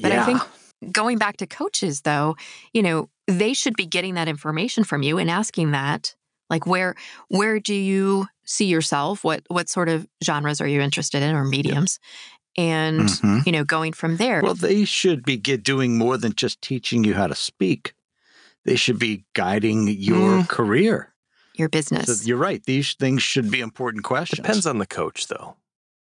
But 0.00 0.12
yeah. 0.12 0.22
I 0.22 0.24
think 0.24 0.92
going 0.92 1.18
back 1.18 1.38
to 1.38 1.46
coaches 1.46 2.02
though, 2.02 2.36
you 2.72 2.82
know, 2.82 3.08
they 3.26 3.54
should 3.54 3.76
be 3.76 3.86
getting 3.86 4.14
that 4.14 4.28
information 4.28 4.84
from 4.84 5.02
you 5.02 5.18
and 5.18 5.28
asking 5.30 5.72
that 5.72 6.14
like 6.50 6.66
where 6.66 6.94
where 7.28 7.58
do 7.58 7.74
you 7.74 8.26
see 8.44 8.66
yourself? 8.66 9.24
What 9.24 9.42
what 9.48 9.68
sort 9.68 9.88
of 9.88 10.06
genres 10.22 10.60
are 10.60 10.66
you 10.66 10.80
interested 10.80 11.22
in 11.22 11.34
or 11.34 11.44
mediums? 11.44 11.98
and 12.58 13.08
Mhm. 13.08 13.46
you 13.46 13.52
know 13.52 13.64
going 13.64 13.94
from 13.94 14.18
there. 14.18 14.42
Well, 14.42 14.54
they 14.54 14.84
should 14.84 15.24
be 15.24 15.38
get, 15.38 15.62
doing 15.62 15.96
more 15.96 16.18
than 16.18 16.34
just 16.34 16.60
teaching 16.60 17.02
you 17.02 17.14
how 17.14 17.26
to 17.26 17.34
speak. 17.34 17.94
They 18.66 18.76
should 18.76 18.98
be 18.98 19.24
guiding 19.32 19.88
your 19.88 20.42
Mm. 20.42 20.48
career. 20.48 21.11
Your 21.56 21.68
business. 21.68 22.20
So 22.20 22.26
you're 22.26 22.36
right. 22.36 22.62
These 22.64 22.94
things 22.94 23.22
should 23.22 23.50
be 23.50 23.60
important 23.60 24.04
questions. 24.04 24.38
Depends 24.38 24.66
on 24.66 24.78
the 24.78 24.86
coach, 24.86 25.28
though, 25.28 25.56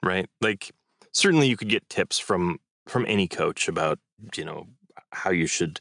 right? 0.02 0.28
Like 0.40 0.72
certainly 1.12 1.48
you 1.48 1.56
could 1.56 1.68
get 1.68 1.88
tips 1.88 2.18
from 2.18 2.58
from 2.86 3.06
any 3.06 3.28
coach 3.28 3.68
about 3.68 3.98
you 4.36 4.44
know 4.44 4.66
how 5.12 5.30
you 5.30 5.46
should 5.46 5.80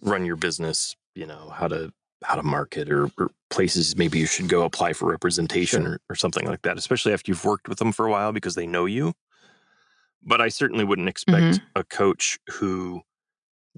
run 0.00 0.24
your 0.24 0.36
business. 0.36 0.96
You 1.14 1.26
know 1.26 1.50
how 1.50 1.68
to 1.68 1.92
how 2.24 2.36
to 2.36 2.42
market 2.42 2.90
or, 2.90 3.10
or 3.18 3.30
places 3.50 3.96
maybe 3.96 4.18
you 4.18 4.26
should 4.26 4.48
go 4.48 4.64
apply 4.64 4.94
for 4.94 5.10
representation 5.10 5.82
Sure. 5.82 5.92
or, 5.92 6.00
or 6.10 6.14
something 6.14 6.46
like 6.46 6.62
that. 6.62 6.78
Especially 6.78 7.12
after 7.12 7.30
you've 7.30 7.44
worked 7.44 7.68
with 7.68 7.78
them 7.78 7.92
for 7.92 8.06
a 8.06 8.10
while 8.10 8.32
because 8.32 8.54
they 8.54 8.66
know 8.66 8.86
you. 8.86 9.12
But 10.22 10.40
I 10.40 10.48
certainly 10.48 10.84
wouldn't 10.84 11.08
expect 11.08 11.42
mm-hmm. 11.42 11.64
a 11.76 11.84
coach 11.84 12.38
who, 12.50 13.02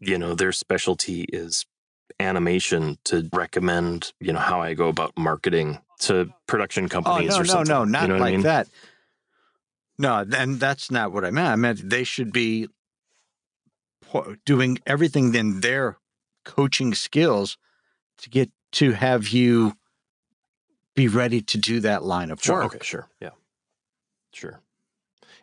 you 0.01 0.17
know, 0.17 0.37
their 0.37 0.53
specialty 0.53 1.23
is 1.25 1.67
animation 2.21 2.99
to 3.05 3.29
recommend, 3.33 4.13
you 4.21 4.33
know, 4.33 4.39
how 4.39 4.61
I 4.61 4.75
go 4.75 4.89
about 4.89 5.17
marketing 5.17 5.81
to 6.01 6.29
production 6.47 6.85
Oh 6.87 6.89
companies 6.89 7.31
no, 7.31 7.37
or 7.37 7.45
no, 7.45 7.45
something. 7.45 7.69
no, 7.75 7.85
not 7.85 8.03
you 8.03 8.09
know 8.09 8.17
like 8.19 8.29
I 8.29 8.37
mean? 8.37 8.43
that. 8.43 8.69
No, 9.99 10.25
and 10.37 10.61
that's 10.61 10.91
not 10.91 11.13
what 11.13 11.25
I 11.25 11.31
meant. 11.31 11.49
I 11.49 11.57
meant 11.57 11.89
they 11.89 12.05
should 12.05 12.33
be 12.33 12.69
doing 14.45 14.79
everything 14.87 15.35
in 15.35 15.61
their 15.61 15.99
coaching 16.45 16.95
skills 16.95 17.59
to 18.19 18.31
get 18.31 18.51
to 18.73 18.93
have 18.93 19.29
you 19.29 19.75
be 20.95 21.09
ready 21.09 21.41
to 21.43 21.59
do 21.59 21.81
that 21.81 22.05
line 22.05 22.31
of 22.31 22.43
Sure. 22.43 22.63
work. 22.63 22.75
Okay. 22.77 22.85
Sure. 22.85 23.09
Yeah. 23.21 23.31
Sure. 24.33 24.61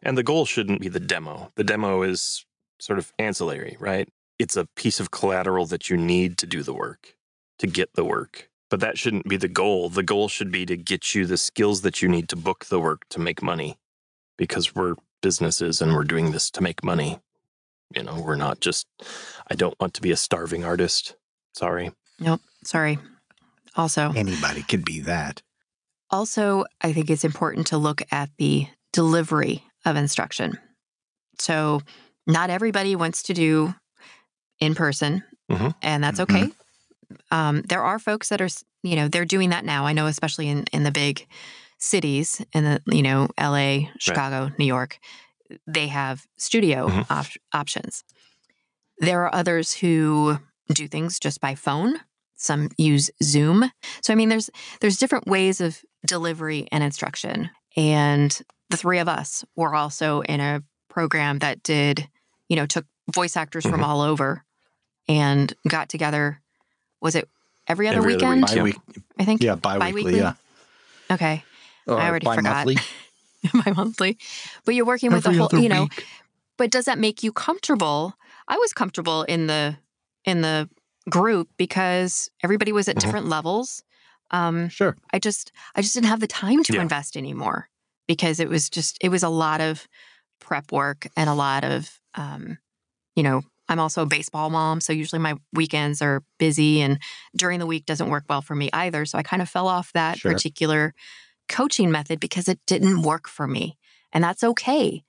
And 0.01 0.17
the 0.17 0.23
goal 0.23 0.45
shouldn't 0.45 0.81
be 0.81 0.87
the 0.87 0.99
demo. 0.99 1.51
The 1.55 1.63
demo 1.63 2.01
is 2.03 2.45
sort 2.79 2.99
of 2.99 3.11
ancillary, 3.19 3.77
right? 3.79 4.09
It's 4.43 4.57
a 4.57 4.65
piece 4.75 4.99
of 4.99 5.09
collateral 5.09 5.65
that 5.67 5.89
you 5.89 5.95
need 5.95 6.37
to 6.39 6.45
do 6.45 6.63
the 6.63 6.73
work, 6.73 7.15
to 7.59 7.65
get 7.65 7.93
the 7.93 8.03
work. 8.03 8.49
But 8.69 8.81
that 8.81 8.97
shouldn't 8.97 9.29
be 9.29 9.37
the 9.37 9.47
goal. 9.47 9.87
The 9.87 10.03
goal 10.03 10.27
should 10.27 10.51
be 10.51 10.65
to 10.65 10.75
get 10.75 11.15
you 11.15 11.25
the 11.25 11.37
skills 11.37 11.79
that 11.83 12.01
you 12.01 12.09
need 12.09 12.27
to 12.27 12.35
book 12.35 12.65
the 12.65 12.77
work 12.77 13.07
to 13.11 13.21
make 13.21 13.41
money 13.41 13.77
because 14.37 14.75
we're 14.75 14.95
businesses 15.21 15.81
and 15.81 15.93
we're 15.93 16.03
doing 16.03 16.31
this 16.31 16.51
to 16.51 16.61
make 16.61 16.83
money. 16.83 17.21
You 17.95 18.03
know, 18.03 18.19
we're 18.19 18.35
not 18.35 18.59
just, 18.59 18.85
I 19.49 19.55
don't 19.55 19.79
want 19.79 19.93
to 19.93 20.01
be 20.01 20.11
a 20.11 20.17
starving 20.17 20.65
artist. 20.65 21.15
Sorry. 21.53 21.93
Nope. 22.19 22.41
Sorry. 22.65 22.99
Also, 23.77 24.11
Anybody 24.13 24.63
could 24.63 24.83
be 24.83 24.99
that. 24.99 25.41
Also, 26.11 26.65
I 26.81 26.91
think 26.91 27.09
it's 27.09 27.23
important 27.23 27.67
to 27.67 27.77
look 27.77 28.01
at 28.11 28.29
the 28.37 28.67
delivery 28.91 29.63
of 29.85 29.95
instruction. 29.95 30.59
So, 31.39 31.79
not 32.27 32.49
everybody 32.49 32.97
wants 32.97 33.23
to 33.23 33.33
do 33.33 33.73
in 34.59 34.75
person, 34.75 35.23
Mhm. 35.51 35.73
and 35.81 36.03
that's 36.03 36.19
okay. 36.19 36.49
Um, 37.31 37.61
there 37.63 37.83
are 37.83 37.99
folks 37.99 38.29
that 38.29 38.41
are, 38.41 38.49
you 38.81 38.95
know, 38.95 39.07
they're 39.07 39.25
doing 39.25 39.49
that 39.51 39.65
now. 39.65 39.85
I 39.85 39.93
know, 39.93 40.07
especially 40.07 40.49
in, 40.49 40.65
in 40.73 40.83
the 40.83 40.91
big 40.91 41.27
cities, 41.77 42.41
in 42.53 42.63
the, 42.63 42.81
you 42.87 43.03
know, 43.03 43.27
LA, 43.37 43.89
Chicago, 43.99 44.51
New 44.57 44.65
York, 44.65 44.99
they 45.67 45.87
have 45.87 46.25
studio 46.37 46.87
Mhm. 46.87 47.05
op- 47.11 47.37
options. 47.53 48.03
There 48.99 49.21
are 49.25 49.35
others 49.35 49.73
who 49.73 50.39
do 50.73 50.87
things 50.87 51.19
just 51.19 51.41
by 51.41 51.55
phone. 51.55 51.99
Some 52.35 52.69
use 52.77 53.09
Zoom. 53.21 53.69
So 54.01 54.11
I 54.13 54.15
mean, 54.15 54.29
there's 54.29 54.49
there's 54.81 54.97
different 54.97 55.27
ways 55.27 55.61
of 55.61 55.79
delivery 56.05 56.67
and 56.71 56.83
instruction. 56.83 57.49
And 57.75 58.37
the 58.69 58.77
three 58.77 58.99
of 58.99 59.07
us 59.07 59.43
were 59.55 59.75
also 59.75 60.21
in 60.21 60.39
a 60.39 60.63
program 60.89 61.39
that 61.39 61.63
did, 61.63 62.07
you 62.49 62.55
know, 62.55 62.65
took 62.65 62.85
voice 63.13 63.35
actors 63.37 63.63
from 63.65 63.81
Mhm. 63.81 63.85
all 63.85 64.01
over 64.01 64.43
and 65.07 65.53
got 65.67 65.89
together. 65.89 66.41
Was 67.01 67.15
it 67.15 67.29
every 67.67 67.87
other 67.87 67.97
Every 67.97 68.15
other 68.15 68.25
weekend? 68.35 68.43
week, 68.43 68.49
yeah. 68.55 68.55
Bi-week, 68.63 69.03
I 69.19 69.25
think. 69.25 69.41
yeah, 69.43 69.55
bi-weekly, 69.55 69.91
Bi-weekly? 70.03 70.17
yeah. 70.19 70.33
Okay. 71.11 71.43
Or 71.87 71.99
I 71.99 72.07
already 72.09 72.25
forgot. 72.25 72.65
bi-monthly. 72.65 72.77
My 73.53 73.73
monthly. 73.75 74.17
But 74.65 74.75
you're 74.75 74.85
working 74.85 75.11
with 75.11 75.25
Every 75.27 75.37
a 75.37 75.47
whole, 75.47 75.59
you 75.61 75.67
know, 75.69 75.83
week. 75.83 76.05
but 76.57 76.71
does 76.71 76.85
that 76.85 76.97
make 76.97 77.23
you 77.23 77.31
comfortable? 77.33 78.15
I 78.47 78.57
was 78.57 78.71
comfortable 78.73 79.23
in 79.23 79.47
the 79.47 79.77
in 80.23 80.41
the 80.41 80.69
group 81.09 81.49
because 81.57 82.29
everybody 82.41 82.71
was 82.71 82.87
at 82.87 82.95
Mhm. 82.95 82.99
different 83.01 83.25
levels. 83.27 83.83
Um, 84.31 84.69
Sure. 84.69 84.95
I 85.11 85.19
just 85.19 85.51
I 85.75 85.81
just 85.81 85.93
didn't 85.93 86.07
have 86.07 86.21
the 86.21 86.27
time 86.27 86.63
to 86.63 86.73
Yeah. 86.73 86.81
invest 86.81 87.17
anymore 87.17 87.69
because 88.07 88.39
it 88.39 88.47
was 88.47 88.69
just 88.69 88.97
it 89.01 89.09
was 89.09 89.23
a 89.23 89.29
lot 89.29 89.59
of 89.59 89.87
prep 90.39 90.71
work 90.71 91.07
and 91.17 91.29
a 91.29 91.33
lot 91.33 91.65
of 91.65 91.99
um, 92.15 92.57
you 93.15 93.23
know 93.23 93.41
I'm 93.69 93.79
also 93.79 94.01
a 94.03 94.05
baseball 94.07 94.49
mom, 94.49 94.81
so 94.81 94.91
usually 94.91 95.19
my 95.19 95.35
weekends 95.53 96.01
are 96.01 96.21
busy 96.37 96.81
and 96.81 96.99
during 97.35 97.59
the 97.59 97.65
week 97.65 97.85
doesn't 97.85 98.09
work 98.09 98.25
well 98.27 98.41
for 98.41 98.55
me 98.55 98.69
either. 98.73 99.05
So 99.05 99.17
I 99.17 99.23
kind 99.23 99.41
of 99.41 99.49
fell 99.49 99.67
off 99.69 99.93
that 99.93 100.17
Sure. 100.17 100.33
particular 100.33 100.93
coaching 101.47 101.89
method 101.89 102.19
because 102.19 102.47
it 102.49 102.59
didn't 102.67 103.03
work 103.03 103.27
for 103.27 103.47
me, 103.47 103.77
and 104.11 104.23
that's 104.23 104.43
okay. 104.43 105.03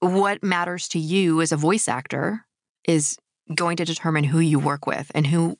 What 0.00 0.42
matters 0.42 0.88
to 0.88 0.98
you 0.98 1.40
as 1.40 1.52
a 1.52 1.56
voice 1.56 1.88
actor 1.88 2.44
is 2.86 3.16
going 3.54 3.76
to 3.78 3.84
determine 3.84 4.24
who 4.24 4.40
you 4.40 4.58
work 4.58 4.86
with 4.86 5.10
and 5.14 5.26
who 5.26 5.56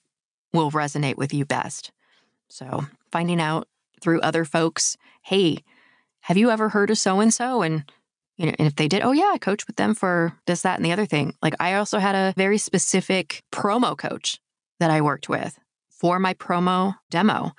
will 0.52 0.70
resonate 0.70 1.16
with 1.16 1.32
you 1.32 1.44
best. 1.44 1.90
So 2.48 2.84
finding 3.10 3.40
out 3.40 3.66
through 4.00 4.20
other 4.20 4.44
folks, 4.44 4.96
hey, 5.22 5.58
have 6.20 6.36
you 6.36 6.50
ever 6.50 6.68
heard 6.70 6.90
of 6.90 6.98
so 6.98 7.20
and 7.20 7.32
so? 7.32 7.62
And 7.62 7.90
you 8.36 8.46
know, 8.46 8.52
and 8.58 8.68
if 8.68 8.76
they 8.76 8.88
did, 8.88 9.02
oh 9.02 9.12
yeah, 9.12 9.30
I 9.32 9.38
coached 9.38 9.66
with 9.66 9.76
them 9.76 9.94
for 9.94 10.32
this, 10.46 10.62
that, 10.62 10.76
and 10.76 10.84
the 10.84 10.92
other 10.92 11.06
thing. 11.06 11.34
Like 11.42 11.54
I 11.60 11.74
also 11.74 11.98
had 11.98 12.14
a 12.14 12.34
very 12.36 12.58
specific 12.58 13.42
promo 13.50 13.96
coach 13.96 14.38
that 14.78 14.90
I 14.90 15.00
worked 15.00 15.28
with 15.28 15.58
for 15.88 16.18
my 16.18 16.34
promo 16.34 16.96
demo, 17.10 17.52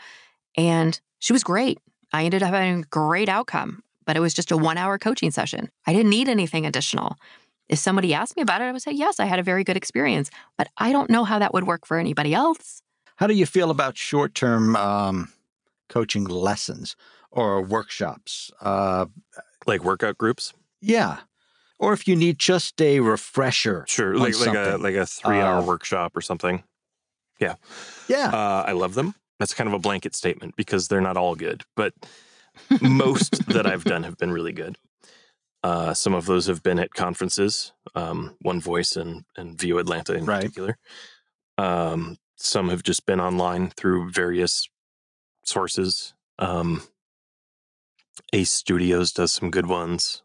and 0.55 0.99
she 1.19 1.33
was 1.33 1.43
great. 1.43 1.79
I 2.13 2.25
ended 2.25 2.43
up 2.43 2.53
having 2.53 2.81
a 2.81 2.85
great 2.85 3.27
outcome, 3.27 3.83
but 4.05 4.15
it 4.15 4.19
was 4.19 4.33
just 4.33 4.51
a 4.51 4.57
one-hour 4.57 4.97
coaching 4.99 5.31
session. 5.31 5.69
I 5.85 5.93
didn't 5.93 6.11
need 6.11 6.29
anything 6.29 6.65
additional. 6.65 7.15
If 7.67 7.79
somebody 7.79 8.13
asked 8.13 8.37
me 8.37 8.43
about 8.43 8.61
it, 8.61 8.65
I 8.65 8.71
would 8.71 8.81
say, 8.81 8.91
yes, 8.91 9.19
I 9.19 9.25
had 9.25 9.39
a 9.39 9.43
very 9.43 9.63
good 9.63 9.75
experience, 9.75 10.29
but 10.57 10.69
I 10.77 10.91
don't 10.91 11.09
know 11.09 11.25
how 11.25 11.39
that 11.39 11.53
would 11.53 11.65
work 11.65 11.85
for 11.85 11.97
anybody 11.97 12.33
else. 12.33 12.81
How 13.17 13.27
do 13.27 13.33
you 13.33 13.45
feel 13.45 13.71
about 13.71 13.97
short 13.97 14.35
term 14.35 14.75
um, 14.75 15.29
coaching 15.89 16.23
lessons 16.23 16.95
or 17.31 17.61
workshops? 17.61 18.51
Uh, 18.61 19.07
Like 19.65 19.83
workout 19.83 20.17
groups? 20.17 20.53
Yeah. 20.81 21.19
Or 21.79 21.93
if 21.93 22.07
you 22.07 22.15
need 22.15 22.39
just 22.39 22.81
a 22.81 22.99
refresher. 23.01 23.85
Sure. 23.87 24.17
Like, 24.17 24.39
like 24.39 24.55
a 24.55 24.77
like 24.77 24.95
a 24.95 25.05
three 25.05 25.39
hour 25.39 25.59
Uh, 25.59 25.65
workshop 25.65 26.17
or 26.17 26.21
something. 26.21 26.63
Yeah. 27.39 27.55
Yeah. 28.07 28.29
Uh, 28.33 28.63
I 28.67 28.71
love 28.71 28.95
them. 28.95 29.13
That's 29.39 29.53
kind 29.53 29.67
of 29.67 29.73
a 29.73 29.79
blanket 29.79 30.15
statement 30.15 30.55
because 30.55 30.87
they're 30.87 31.01
not 31.01 31.17
all 31.17 31.35
good, 31.35 31.63
but 31.75 31.93
most 32.81 33.45
that 33.49 33.67
I've 33.67 33.83
done 33.83 34.01
have 34.03 34.17
been 34.17 34.31
really 34.31 34.53
good. 34.53 34.77
Uh, 35.63 35.93
some 35.93 36.15
of 36.15 36.25
those 36.25 36.47
have 36.47 36.63
been 36.63 36.79
at 36.79 36.93
conferences, 36.95 37.73
um, 37.93 38.35
One 38.41 38.59
Voice 38.59 38.95
and 38.95 39.25
and 39.35 39.59
VO 39.59 39.77
Atlanta 39.77 40.13
in 40.15 40.25
Right. 40.25 40.41
particular. 40.41 40.77
Um, 41.59 42.17
some 42.37 42.69
have 42.69 42.81
just 42.81 43.05
been 43.05 43.19
online 43.19 43.69
through 43.69 44.09
various 44.11 44.67
sources. 45.43 46.13
Um, 46.39 46.81
Ace 48.33 48.51
Studios 48.51 49.11
does 49.11 49.31
some 49.31 49.51
good 49.51 49.67
ones. 49.67 50.23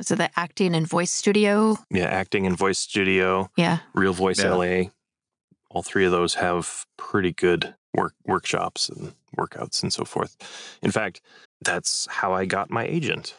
So 0.00 0.14
the 0.14 0.30
acting 0.38 0.74
and 0.76 0.86
voice 0.86 1.10
studio, 1.10 1.76
Yeah, 1.90 2.04
acting 2.06 2.46
and 2.46 2.56
voice 2.56 2.78
studio. 2.78 3.50
yeah. 3.56 3.78
Real 3.94 4.12
Voice 4.12 4.38
Yeah. 4.38 4.54
LA. 4.54 4.90
All 5.70 5.82
three 5.82 6.04
of 6.06 6.12
those 6.12 6.34
have 6.34 6.86
pretty 6.96 7.32
good 7.32 7.74
work 7.94 8.14
workshops 8.24 8.88
and 8.88 9.14
workouts 9.36 9.82
and 9.82 9.92
so 9.92 10.04
forth. 10.04 10.36
In 10.82 10.90
fact, 10.92 11.20
that's 11.60 12.06
how 12.10 12.32
I 12.32 12.44
got 12.46 12.70
my 12.70 12.84
agent. 12.86 13.34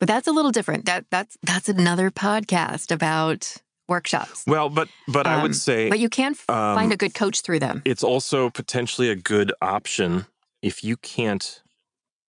But 0.00 0.08
that's 0.08 0.26
a 0.26 0.32
little 0.32 0.50
different. 0.50 0.84
That 0.86 1.06
that's 1.10 1.38
that's 1.44 1.68
another 1.68 2.10
podcast 2.10 2.90
about 2.90 3.54
workshops. 3.88 4.42
Well, 4.48 4.68
but 4.68 4.88
but 5.06 5.26
I 5.28 5.36
Um, 5.36 5.42
would 5.42 5.54
say 5.56 5.88
But 5.88 6.00
you 6.00 6.08
can 6.08 6.32
f- 6.32 6.50
um, 6.50 6.74
find 6.76 6.92
a 6.92 6.96
good 6.96 7.14
coach 7.14 7.40
through 7.42 7.60
them. 7.60 7.82
it's 7.84 8.02
also 8.02 8.50
potentially 8.50 9.08
a 9.10 9.16
good 9.16 9.52
option 9.62 10.26
if 10.60 10.82
you 10.82 10.96
can't 10.96 11.61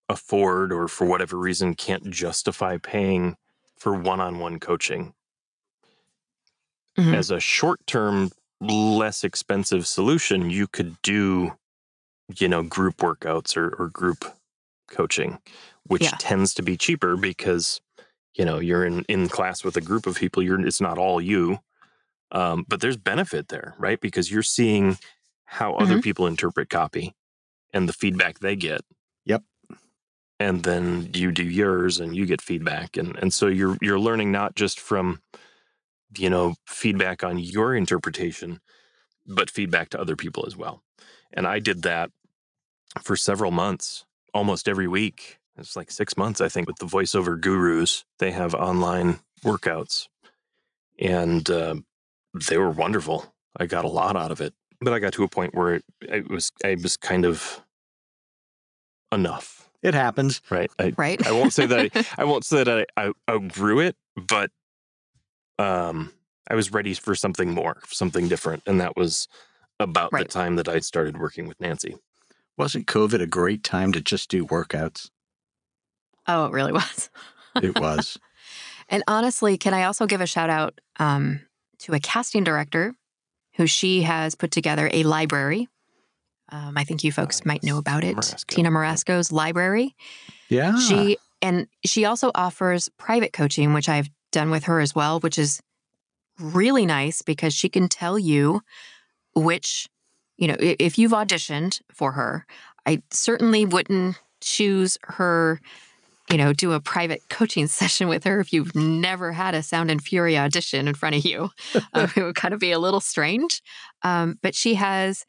afford 0.09 0.71
or 0.73 0.87
for 0.87 1.05
whatever 1.05 1.37
reason 1.37 1.75
can't 1.75 2.09
justify 2.11 2.77
paying 2.77 3.35
for 3.77 3.93
one-on-one 3.93 4.59
coaching 4.59 5.13
Mhm. 6.97 7.15
as 7.15 7.31
a 7.31 7.39
short-term 7.39 8.29
less 8.61 9.23
expensive 9.23 9.85
solution 9.87 10.49
you 10.49 10.67
could 10.67 11.01
do 11.01 11.51
you 12.39 12.47
know 12.47 12.63
group 12.63 12.97
workouts 12.97 13.57
or, 13.57 13.75
or 13.81 13.89
group 13.89 14.25
coaching 14.89 15.39
which 15.87 16.03
Yeah. 16.03 16.17
tends 16.17 16.53
to 16.53 16.63
be 16.63 16.77
cheaper 16.77 17.17
because 17.17 17.81
you 18.35 18.45
know 18.45 18.59
you're 18.59 18.85
in 18.85 19.03
in 19.09 19.29
class 19.29 19.63
with 19.63 19.77
a 19.77 19.81
group 19.81 20.07
of 20.07 20.15
people 20.17 20.43
you're 20.43 20.59
it's 20.65 20.81
not 20.81 20.97
all 20.97 21.21
you 21.21 21.59
um, 22.31 22.65
but 22.67 22.81
there's 22.81 22.97
benefit 22.97 23.49
there 23.49 23.75
right 23.79 24.01
because 24.01 24.31
you're 24.31 24.43
seeing 24.43 24.97
how 25.45 25.75
other 25.75 25.95
Mm-hmm. 25.95 25.99
people 25.99 26.27
interpret 26.27 26.69
copy 26.69 27.13
and 27.73 27.89
the 27.89 27.93
feedback 27.93 28.39
they 28.39 28.55
get. 28.55 28.81
And 30.39 30.63
then 30.63 31.09
you 31.13 31.31
do 31.31 31.43
yours 31.43 31.99
and 31.99 32.15
you 32.15 32.25
get 32.25 32.41
feedback. 32.41 32.97
And 32.97 33.15
and 33.17 33.33
so 33.33 33.47
you're 33.47 33.77
you're 33.81 33.99
learning 33.99 34.31
not 34.31 34.55
just 34.55 34.79
from 34.79 35.21
you 36.17 36.29
know 36.29 36.55
feedback 36.67 37.23
on 37.23 37.39
your 37.39 37.75
interpretation 37.75 38.59
but 39.25 39.49
feedback 39.49 39.89
to 39.89 40.01
other 40.01 40.15
people 40.15 40.43
as 40.45 40.57
well. 40.57 40.83
And 41.33 41.47
i 41.47 41.59
did 41.59 41.83
that 41.83 42.11
for 43.01 43.15
several 43.15 43.51
months 43.51 44.05
almost 44.33 44.67
every 44.67 44.87
week. 44.87 45.39
It's 45.57 45.75
like 45.75 45.91
6 45.91 46.17
months 46.17 46.41
i 46.41 46.49
think 46.49 46.67
with 46.67 46.77
the 46.77 46.85
voiceover 46.85 47.39
gurus. 47.39 48.05
They 48.19 48.31
have 48.31 48.53
online 48.55 49.19
workouts. 49.43 50.07
And 50.99 51.49
uh, 51.49 51.75
they 52.49 52.57
were 52.57 52.69
wonderful. 52.69 53.33
I 53.57 53.65
got 53.65 53.85
a 53.85 53.89
lot 53.89 54.15
out 54.15 54.31
of 54.31 54.41
it. 54.41 54.53
But 54.81 54.93
i 54.93 54.99
got 54.99 55.13
to 55.13 55.23
a 55.23 55.29
point 55.29 55.55
where 55.55 55.75
it, 55.75 55.83
it 56.01 56.29
was 56.29 56.51
i 56.65 56.75
was 56.75 56.97
kind 56.97 57.25
of 57.25 57.61
enough 59.11 59.62
It 59.83 59.93
happens. 59.93 60.41
right 60.49 60.71
I, 60.79 60.93
Right. 60.97 61.25
I 61.25 61.31
won't 61.31 61.53
say 61.53 61.65
that 61.65 61.91
I, 61.93 62.05
I 62.21 62.25
won't 62.25 62.45
say 62.45 62.63
that 62.63 62.87
I, 62.97 63.05
I 63.05 63.11
outgrew 63.29 63.79
it, 63.79 63.95
but 64.15 64.49
um, 65.59 66.11
I 66.49 66.55
was 66.55 66.71
ready 66.71 66.93
for 66.93 67.15
something 67.15 67.51
more, 67.51 67.77
something 67.87 68.27
different, 68.27 68.63
and 68.65 68.81
that 68.81 68.95
was 68.95 69.27
about 69.79 70.11
the 70.11 70.25
time 70.25 70.55
that 70.55 70.67
I 70.67 70.79
started 70.79 71.19
working 71.19 71.47
with 71.47 71.59
Nancy. 71.59 71.95
Wasn't 72.57 72.87
COVID 72.87 73.21
a 73.21 73.27
great 73.27 73.63
time 73.63 73.91
to 73.93 74.01
just 74.01 74.29
do 74.29 74.45
workouts? 74.45 75.09
oh, 76.27 76.45
it 76.45 76.51
really 76.51 76.71
was. 76.71 77.09
It 77.61 77.79
was. 77.79 78.17
And 78.89 79.03
honestly, 79.07 79.57
can 79.57 79.73
I 79.73 79.83
also 79.83 80.05
give 80.05 80.21
a 80.21 80.27
shout 80.27 80.49
out 80.49 80.79
um, 80.97 81.41
to 81.79 81.93
a 81.93 81.99
casting 81.99 82.43
director 82.43 82.95
who 83.55 83.67
she 83.67 84.01
has 84.03 84.35
put 84.35 84.51
together 84.51 84.89
a 84.91 85.03
library. 85.03 85.67
Um, 86.49 86.77
I 86.77 86.83
think 86.83 87.03
you 87.03 87.11
folks 87.11 87.45
might 87.45 87.63
know 87.63 87.77
about 87.77 88.03
it. 88.03 88.15
Morasco. 88.15 88.55
Tina 88.55 88.69
Morasco's 88.69 89.31
library. 89.31 89.95
yeah. 90.49 90.77
She 90.77 91.17
and 91.41 91.67
she 91.85 92.05
also 92.05 92.31
offers 92.35 92.89
private 92.97 93.33
coaching, 93.33 93.73
which 93.73 93.89
I've 93.89 94.09
done 94.31 94.49
with 94.49 94.63
her 94.65 94.79
as 94.79 94.95
well, 94.95 95.19
which 95.19 95.37
is 95.37 95.61
really 96.39 96.85
nice 96.85 97.21
because 97.21 97.53
she 97.53 97.69
can 97.69 97.87
tell 97.89 98.17
you 98.17 98.61
which, 99.35 99.87
you 100.37 100.47
know, 100.47 100.55
if 100.59 100.97
you've 100.97 101.11
auditioned 101.11 101.81
for 101.91 102.13
her, 102.13 102.45
I 102.85 103.01
certainly 103.11 103.65
wouldn't 103.65 104.17
choose 104.41 104.97
her, 105.03 105.59
you 106.29 106.37
know, 106.37 106.53
do 106.53 106.73
a 106.73 106.79
private 106.79 107.21
coaching 107.29 107.67
session 107.79 108.07
with 108.07 108.23
her 108.23 108.39
if 108.39 108.53
you've 108.53 108.75
never 108.75 109.31
had 109.31 109.53
a 109.55 109.63
Sound 109.63 109.91
and 109.91 110.01
Fury 110.01 110.37
audition 110.37 110.87
in 110.87 110.93
front 110.95 111.15
of 111.15 111.25
you. 111.25 111.49
Um, 111.93 112.11
it 112.15 112.23
would 112.23 112.35
kind 112.35 112.53
of 112.53 112.59
be 112.59 112.71
a 112.71 112.79
little 112.79 112.99
strange. 113.01 113.61
Um, 114.01 114.37
but 114.41 114.55
she 114.55 114.75
has 114.75 115.25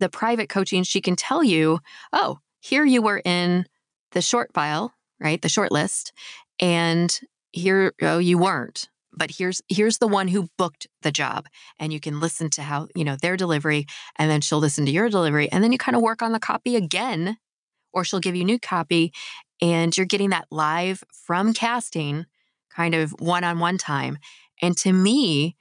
the 0.00 0.08
private 0.08 0.48
coaching. 0.48 0.82
She 0.82 1.00
can 1.00 1.16
tell 1.16 1.42
you, 1.42 1.80
oh, 2.12 2.38
here 2.60 2.84
you 2.84 3.02
were 3.02 3.22
in 3.24 3.66
the 4.12 4.22
short 4.22 4.52
file, 4.52 4.94
right? 5.20 5.40
The 5.40 5.48
short 5.48 5.72
list. 5.72 6.12
And 6.60 7.18
here 7.52 7.94
oh, 8.02 8.18
you 8.18 8.38
weren't. 8.38 8.88
But 9.12 9.32
here's 9.36 9.60
here's 9.68 9.98
the 9.98 10.06
one 10.06 10.28
who 10.28 10.48
booked 10.56 10.86
the 11.02 11.10
job. 11.10 11.48
And 11.78 11.92
you 11.92 11.98
can 11.98 12.20
listen 12.20 12.50
to 12.50 12.62
how, 12.62 12.88
you 12.94 13.04
know, 13.04 13.16
their 13.16 13.36
delivery, 13.36 13.86
and 14.16 14.30
then 14.30 14.40
she'll 14.40 14.58
listen 14.58 14.86
to 14.86 14.92
your 14.92 15.08
delivery. 15.08 15.50
And 15.50 15.64
then 15.64 15.72
you 15.72 15.78
kind 15.78 15.96
of 15.96 16.02
work 16.02 16.22
on 16.22 16.32
the 16.32 16.38
copy 16.38 16.76
again, 16.76 17.38
or 17.92 18.04
she'll 18.04 18.20
give 18.20 18.36
you 18.36 18.44
new 18.44 18.58
copy. 18.58 19.12
And 19.60 19.96
you're 19.96 20.06
getting 20.06 20.30
that 20.30 20.46
live 20.52 21.02
from 21.12 21.52
casting 21.52 22.26
kind 22.70 22.94
of 22.94 23.10
one-on-one 23.18 23.78
time. 23.78 24.18
And 24.62 24.76
to 24.78 24.92
me, 24.92 25.56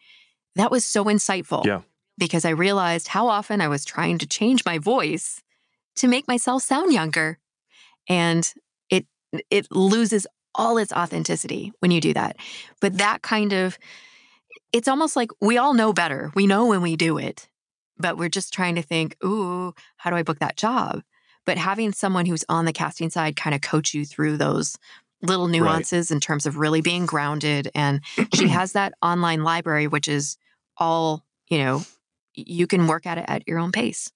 that 0.55 0.69
was 0.69 0.85
so 0.85 1.05
insightful. 1.05 1.65
Yeah. 1.65 1.81
Because 2.17 2.45
I 2.45 2.49
realized 2.49 3.09
how 3.09 3.27
often 3.27 3.61
I 3.61 3.67
was 3.67 3.85
trying 3.85 4.17
to 4.19 4.27
change 4.27 4.65
my 4.65 4.77
voice 4.77 5.41
to 5.97 6.07
make 6.07 6.27
myself 6.27 6.63
sound 6.63 6.91
younger. 6.93 7.39
And 8.09 8.51
it 8.89 9.05
it 9.49 9.71
loses 9.71 10.25
all 10.55 10.77
its 10.77 10.93
authenticity 10.93 11.73
when 11.79 11.91
you 11.91 12.01
do 12.01 12.13
that. 12.13 12.37
But 12.81 12.97
that 12.97 13.21
kind 13.21 13.53
of 13.53 13.77
it's 14.73 14.87
almost 14.87 15.15
like 15.15 15.29
we 15.39 15.57
all 15.57 15.73
know 15.73 15.93
better. 15.93 16.31
We 16.35 16.47
know 16.47 16.65
when 16.67 16.81
we 16.81 16.95
do 16.95 17.17
it 17.17 17.47
but 17.99 18.17
we're 18.17 18.29
just 18.29 18.53
trying 18.53 18.75
to 18.75 18.81
think 18.81 19.15
ooh 19.23 19.73
how 19.97 20.09
do 20.09 20.15
i 20.15 20.23
book 20.23 20.39
that 20.39 20.57
job? 20.57 21.01
But 21.45 21.57
having 21.57 21.93
someone 21.93 22.25
who's 22.25 22.43
on 22.49 22.65
the 22.65 22.73
casting 22.73 23.09
side 23.09 23.37
kind 23.37 23.55
of 23.55 23.61
coach 23.61 23.93
you 23.93 24.03
through 24.03 24.35
those 24.35 24.77
little 25.21 25.47
nuances 25.47 26.11
in 26.11 26.19
terms 26.19 26.45
of 26.45 26.57
really 26.57 26.81
being 26.81 27.05
grounded 27.05 27.71
and 27.73 28.01
she 28.35 28.47
has 28.49 28.73
that 28.73 28.93
online 29.01 29.43
library 29.43 29.87
which 29.87 30.07
is 30.07 30.37
all 30.77 31.23
you 31.49 31.57
know 31.57 31.81
you 32.37 32.67
can 32.67 32.87
work 32.87 33.05
at 33.05 33.17
it 33.17 33.25
at 33.27 33.47
your 33.47 33.59
own 33.59 33.71
pace 33.71 34.11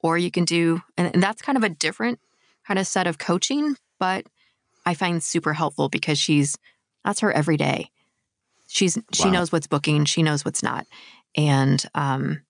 or 0.00 0.16
you 0.18 0.30
can 0.30 0.44
do 0.44 0.82
and, 0.96 1.12
and 1.14 1.22
that's 1.22 1.42
kind 1.42 1.56
of 1.58 1.64
a 1.64 1.68
different 1.68 2.18
kind 2.66 2.78
of 2.78 2.86
set 2.86 3.06
of 3.06 3.18
coaching 3.18 3.76
but 4.00 4.26
i 4.84 4.94
find 4.94 5.22
super 5.22 5.52
helpful 5.52 5.88
because 5.88 6.18
she's 6.18 6.56
that's 7.04 7.20
her 7.20 7.30
every 7.32 7.56
day 7.56 7.90
she's 8.66 8.98
she 9.12 9.30
knows 9.30 9.52
what's 9.52 9.66
booking 9.66 10.04
she 10.04 10.22
knows 10.22 10.44
what's 10.44 10.62
not 10.62 10.86
and 11.36 11.84
um 11.94 12.42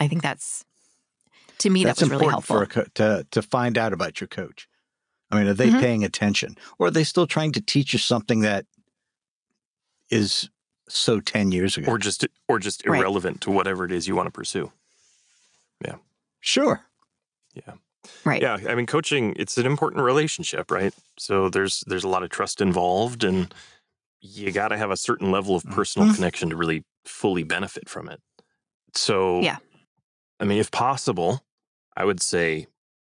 i 0.00 0.08
think 0.08 0.22
that's 0.22 0.64
to 1.58 1.70
me 1.70 1.84
That's 1.84 2.00
that 2.00 2.06
was 2.06 2.10
really 2.10 2.30
helpful 2.30 2.56
for 2.56 2.62
a 2.62 2.66
co- 2.66 2.86
to 2.94 3.26
to 3.30 3.42
find 3.42 3.78
out 3.78 3.92
about 3.92 4.20
your 4.20 4.28
coach. 4.28 4.68
I 5.30 5.38
mean, 5.38 5.46
are 5.46 5.54
they 5.54 5.70
Mhm. 5.70 5.80
paying 5.80 6.04
attention, 6.04 6.56
or 6.78 6.88
are 6.88 6.90
they 6.90 7.04
still 7.04 7.26
trying 7.26 7.52
to 7.52 7.60
teach 7.60 7.92
you 7.92 7.98
something 8.00 8.40
that 8.40 8.66
is 10.10 10.50
so 10.88 11.20
ten 11.20 11.52
years 11.52 11.76
ago? 11.76 11.90
Or 11.90 11.98
just 11.98 12.26
or 12.48 12.58
just 12.58 12.86
Right. 12.86 12.98
irrelevant 12.98 13.40
to 13.42 13.50
whatever 13.50 13.84
it 13.84 13.92
is 13.92 14.06
you 14.08 14.16
want 14.16 14.26
to 14.26 14.30
pursue. 14.32 14.72
Yeah. 15.84 15.96
Sure, 16.40 16.84
Yeah. 17.54 17.74
right 18.24 18.42
Yeah, 18.42 18.58
I 18.68 18.74
mean 18.74 18.86
coaching 18.86 19.34
it's 19.36 19.58
an 19.58 19.66
important 19.66 20.02
relationship, 20.02 20.70
right? 20.70 20.92
So 21.18 21.48
there's 21.48 21.82
there's 21.86 22.04
a 22.04 22.08
lot 22.08 22.22
of 22.24 22.30
trust 22.30 22.60
involved 22.60 23.24
and 23.24 23.52
you 24.20 24.52
got 24.52 24.68
to 24.68 24.76
have 24.76 24.90
a 24.90 24.96
certain 24.96 25.30
level 25.30 25.54
of 25.56 25.64
personal 25.64 26.08
Mhm. 26.08 26.14
connection 26.16 26.50
to 26.50 26.56
really 26.56 26.84
fully 27.04 27.42
benefit 27.42 27.88
from 27.88 28.08
it. 28.08 28.20
So 28.94 29.40
Yeah. 29.40 29.58
I 30.40 30.44
mean 30.44 30.58
if 30.58 30.70
possible, 30.70 31.44
I 31.96 32.04
would 32.04 32.20
say 32.22 32.66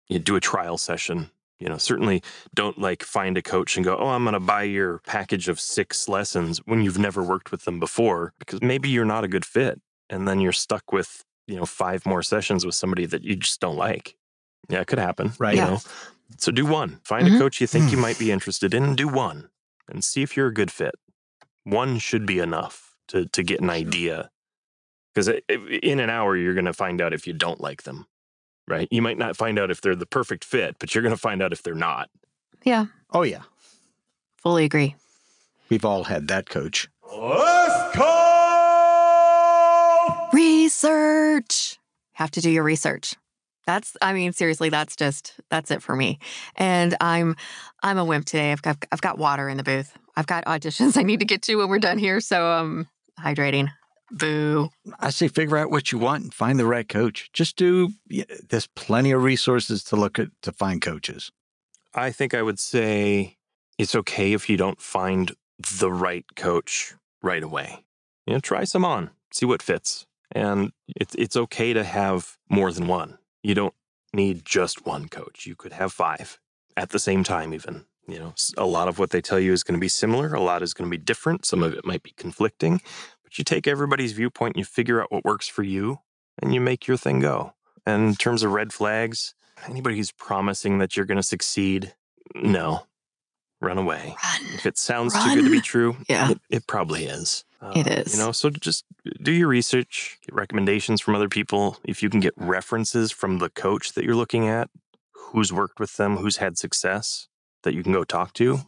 you 0.09 0.19
do 0.19 0.37
a 0.37 0.41
trial 0.41 0.79
session. 0.79 1.31
You 1.65 1.71
know, 1.71 1.79
certainly 1.79 2.23
don't 2.55 2.79
like 2.79 3.03
find 3.03 3.39
a 3.39 3.43
coach 3.43 3.77
and 3.77 3.85
go, 3.87 3.97
"Oh, 3.97 4.09
I'm 4.09 4.25
going 4.25 4.35
to 4.35 4.41
buy 4.41 4.65
your 4.65 4.99
package 5.07 5.49
of 5.49 5.59
6 5.59 6.09
lessons" 6.11 6.59
when 6.67 6.83
you've 6.83 6.99
never 6.99 7.23
worked 7.23 7.51
with 7.51 7.65
them 7.65 7.81
before 7.81 8.35
because 8.39 8.61
maybe 8.61 8.91
you're 8.91 9.07
not 9.07 9.25
a 9.25 9.29
good 9.29 9.47
fit 9.47 9.81
and 10.11 10.29
then 10.29 10.41
you're 10.41 10.53
stuck 10.53 10.93
with, 10.93 11.25
you 11.47 11.57
know, 11.57 11.65
five 11.65 12.05
more 12.05 12.23
sessions 12.23 12.67
with 12.67 12.75
somebody 12.75 13.07
that 13.07 13.23
you 13.25 13.35
just 13.35 13.61
don't 13.61 13.79
like. 13.79 14.15
Yeah, 14.69 14.81
it 14.83 14.89
could 14.89 14.99
happen. 14.99 15.33
Right. 15.39 15.55
You 15.55 15.63
Yeah. 15.63 15.71
know? 15.71 15.81
So 16.37 16.53
do 16.53 16.67
one. 16.67 17.01
Find 17.03 17.27
Mhm. 17.27 17.37
a 17.37 17.39
coach 17.39 17.63
you 17.63 17.67
think 17.67 17.91
you 17.91 17.97
might 17.99 18.19
be 18.19 18.31
interested 18.37 18.75
in 18.75 18.85
and 18.85 18.97
do 18.97 19.09
one 19.09 19.49
and 19.89 20.05
see 20.05 20.23
if 20.23 20.37
you're 20.37 20.49
a 20.49 20.55
good 20.55 20.71
fit. 20.71 20.97
One 21.65 21.99
should 21.99 22.27
be 22.27 22.41
enough 22.41 22.95
to 23.09 23.25
to 23.27 23.43
get 23.43 23.63
an 23.63 23.71
idea. 23.71 24.31
Because 25.15 25.29
in 25.83 26.01
an 26.01 26.11
hour, 26.11 26.37
you're 26.37 26.55
going 26.55 26.67
to 26.67 26.73
find 26.75 27.01
out 27.01 27.15
if 27.15 27.27
you 27.27 27.33
don't 27.33 27.61
like 27.61 27.85
them, 27.85 28.07
right? 28.69 28.89
You 28.91 29.03
might 29.03 29.19
not 29.19 29.37
find 29.37 29.59
out 29.59 29.71
if 29.71 29.81
they're 29.81 29.95
the 29.95 30.07
perfect 30.07 30.45
fit, 30.45 30.77
but 30.79 30.95
you're 30.95 31.03
going 31.03 31.15
to 31.15 31.21
find 31.21 31.43
out 31.43 31.53
if 31.53 31.63
they're 31.63 31.75
not. 31.75 32.09
yeah. 32.65 32.87
Oh 33.13 33.23
yeah, 33.23 33.43
fully 34.39 34.65
agree. 34.65 34.97
We've 35.69 35.85
all 35.85 36.05
had 36.05 36.29
that 36.29 36.49
coach. 36.49 36.89
Let's 37.17 37.97
call 37.97 38.31
research! 40.33 41.79
Have 42.15 42.31
to 42.33 42.41
do 42.41 42.51
your 42.51 42.65
research. 42.65 43.15
That's 43.67 43.97
i 44.03 44.13
mean 44.13 44.33
seriously 44.33 44.69
that's 44.69 44.95
just 44.97 45.35
that's 45.49 45.71
it 45.71 45.83
for 45.83 45.97
me. 45.97 46.19
And 46.57 46.97
i'm 47.01 47.37
i'm 47.83 47.99
a 47.99 48.05
wimp 48.05 48.27
today. 48.27 48.53
I've 48.53 48.63
got 48.63 48.85
i've 48.93 49.01
got 49.01 49.19
water 49.19 49.49
in 49.49 49.57
the 49.57 49.63
booth. 49.63 49.97
I've 50.17 50.27
got 50.27 50.45
auditions 50.45 50.97
i 50.99 51.03
need 51.03 51.21
to 51.21 51.27
get 51.27 51.43
to 51.43 51.57
when 51.57 51.69
we're 51.69 51.79
done 51.79 51.99
here. 51.99 52.21
So 52.21 52.51
um 52.51 52.89
hydrating 53.19 53.69
boo 54.11 54.71
I 54.99 55.11
say 55.11 55.29
figure 55.29 55.57
out 55.57 55.71
what 55.71 55.93
you 55.93 55.99
want 55.99 56.25
and 56.25 56.35
find 56.35 56.59
the 56.59 56.67
right 56.67 56.89
coach. 56.89 57.31
Just 57.33 57.57
do. 57.57 57.93
There's 58.49 58.67
plenty 58.69 59.11
of 59.13 59.23
resources 59.23 59.83
to 59.85 59.97
look 59.97 60.19
at 60.19 60.29
to 60.43 60.53
find 60.53 60.81
coaches. 60.83 61.33
I 61.95 62.11
think 62.11 62.35
I 62.35 62.43
would 62.43 62.59
say 62.59 63.39
it's 63.79 63.95
okay 63.95 64.33
if 64.33 64.49
you 64.49 64.57
don't 64.57 64.81
find 64.81 65.33
the 65.79 65.93
right 65.93 66.25
coach 66.37 66.95
right 67.23 67.43
away. 67.43 67.85
You 68.27 68.35
know, 68.35 68.41
try 68.41 68.65
some 68.65 68.85
on, 68.85 69.11
see 69.33 69.47
what 69.47 69.63
fits. 69.63 70.07
And 70.33 70.73
it's 70.97 71.15
it's 71.15 71.37
okay 71.37 71.73
to 71.73 71.85
have 71.85 72.37
more 72.49 72.73
than 72.73 72.87
one. 72.87 73.19
You 73.43 73.55
don't 73.55 73.75
need 74.13 74.45
just 74.45 74.87
one 74.87 75.09
coach. 75.09 75.47
You 75.47 75.55
could 75.55 75.73
have 75.73 75.93
five 75.93 76.39
at 76.77 76.91
the 76.91 76.99
same 76.99 77.25
time 77.25 77.55
even. 77.55 77.87
You 78.07 78.19
know, 78.19 78.35
a 78.59 78.67
lot 78.67 78.89
of 78.89 78.99
what 78.99 79.11
they 79.11 79.23
tell 79.23 79.41
you 79.41 79.53
is 79.53 79.63
going 79.63 79.79
to 79.79 79.81
be 79.81 79.89
similar, 79.89 80.35
a 80.35 80.41
lot 80.41 80.63
is 80.63 80.75
going 80.75 80.91
to 80.91 80.95
be 80.95 81.03
different, 81.03 81.47
some 81.47 81.63
of 81.63 81.73
it 81.73 81.87
might 81.87 82.03
be 82.03 82.13
conflicting, 82.19 82.83
but 83.14 83.14
you 83.39 83.45
take 83.45 83.67
everybody's 83.67 84.13
viewpoint 84.13 84.55
and 84.55 84.61
you 84.61 84.65
figure 84.65 85.01
out 85.03 85.11
what 85.13 85.25
works 85.25 85.49
for 85.49 85.63
you 85.63 85.99
and 86.41 86.55
you 86.55 86.61
make 86.61 86.87
your 86.87 86.97
thing 86.97 87.21
go. 87.21 87.55
And 87.87 88.09
in 88.09 88.15
terms 88.15 88.43
of 88.43 88.53
red 88.53 88.73
flags, 88.73 89.35
anybody 89.69 89.97
who's 89.97 90.13
promising 90.13 90.79
that 90.79 90.97
you're 90.97 91.07
going 91.07 91.17
to 91.17 91.23
succeed, 91.23 91.95
no, 92.35 92.87
run 93.61 93.79
away. 93.79 94.17
run 94.23 94.55
If 94.55 94.67
it 94.67 94.79
sounds 94.79 95.13
too 95.15 95.35
good 95.35 95.45
to 95.45 95.51
be 95.51 95.61
true, 95.61 95.97
Yeah. 96.09 96.31
it, 96.33 96.41
it 96.51 96.67
probably 96.67 97.05
is. 97.05 97.45
Uh, 97.61 97.73
It 97.77 97.87
is. 97.87 98.13
You 98.17 98.23
know, 98.25 98.33
so 98.33 98.51
just 98.51 98.85
do 99.23 99.33
your 99.33 99.49
research, 99.49 100.19
get 100.27 100.35
recommendations 100.35 101.01
from 101.01 101.15
other 101.15 101.29
people. 101.29 101.79
If 101.85 102.03
you 102.03 102.11
can 102.11 102.21
get 102.21 102.35
references 102.37 103.11
from 103.13 103.39
the 103.39 103.51
coach 103.51 103.93
that 103.93 104.05
you're 104.05 104.15
looking 104.17 104.49
at, 104.49 104.71
who's 105.13 105.53
worked 105.53 105.81
with 105.81 105.97
them, 105.97 106.17
who's 106.19 106.37
had 106.39 106.57
success, 106.59 107.29
that 107.63 107.75
you 107.75 107.83
can 107.83 107.93
go 107.93 108.05
talk 108.05 108.33
to, 108.35 108.61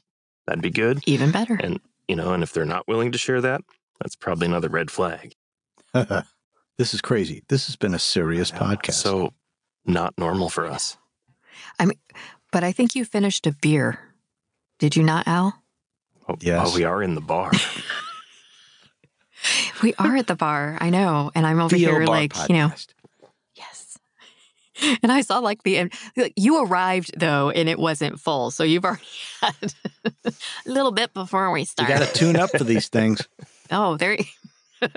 that'd 0.46 0.62
be 0.62 0.70
good. 0.70 1.00
Even 1.06 1.30
better. 1.30 1.54
And, 1.62 1.80
you 2.08 2.16
know, 2.16 2.32
and 2.32 2.42
if 2.42 2.52
they're 2.52 2.64
not 2.64 2.88
willing 2.88 3.12
to 3.12 3.18
share 3.18 3.40
that, 3.42 3.62
that's 4.00 4.16
probably 4.16 4.46
another 4.46 4.68
red 4.68 4.90
flag. 4.90 5.34
this 5.92 6.94
is 6.94 7.00
crazy. 7.00 7.42
This 7.48 7.66
has 7.66 7.76
been 7.76 7.94
a 7.94 7.98
serious 7.98 8.50
podcast. 8.50 8.94
So 8.94 9.32
not 9.84 10.16
normal 10.18 10.48
for 10.48 10.66
us. 10.66 10.96
I 11.78 11.86
mean, 11.86 11.98
but 12.52 12.64
I 12.64 12.72
think 12.72 12.94
you 12.94 13.04
finished 13.04 13.46
a 13.46 13.52
beer. 13.52 14.00
Did 14.78 14.96
you 14.96 15.02
not, 15.02 15.26
Al? 15.26 15.62
Oh, 16.28 16.34
oh 16.34 16.36
Yes. 16.40 16.68
oh, 16.70 16.74
we 16.76 16.84
are 16.84 17.02
in 17.02 17.14
the 17.14 17.20
bar. 17.20 17.52
We 19.82 19.94
are 19.98 20.16
at 20.16 20.26
the 20.26 20.34
bar. 20.34 20.78
I 20.80 20.90
know. 20.90 21.30
And 21.34 21.46
I'm 21.46 21.60
over 21.60 21.76
VO 21.76 21.90
here 21.90 21.98
Bar 21.98 22.06
like, 22.06 22.34
you 22.48 22.56
know, 22.56 22.72
yes. 23.54 23.98
And 25.02 25.12
I 25.12 25.20
saw 25.20 25.38
like 25.38 25.62
the, 25.62 25.90
like, 26.16 26.32
you 26.36 26.64
arrived 26.64 27.18
though, 27.18 27.50
and 27.50 27.68
it 27.68 27.78
wasn't 27.78 28.20
full. 28.20 28.50
So 28.50 28.64
you've 28.64 28.84
already 28.84 29.04
had 29.42 29.74
a 30.24 30.32
little 30.66 30.92
bit 30.92 31.14
before 31.14 31.50
we 31.50 31.64
started. 31.64 31.92
You 31.92 31.98
got 31.98 32.08
to 32.08 32.14
tune 32.14 32.36
up 32.36 32.50
for 32.50 32.64
these 32.64 32.88
things. 32.88 33.26
Oh, 33.70 33.96
there. 33.96 34.16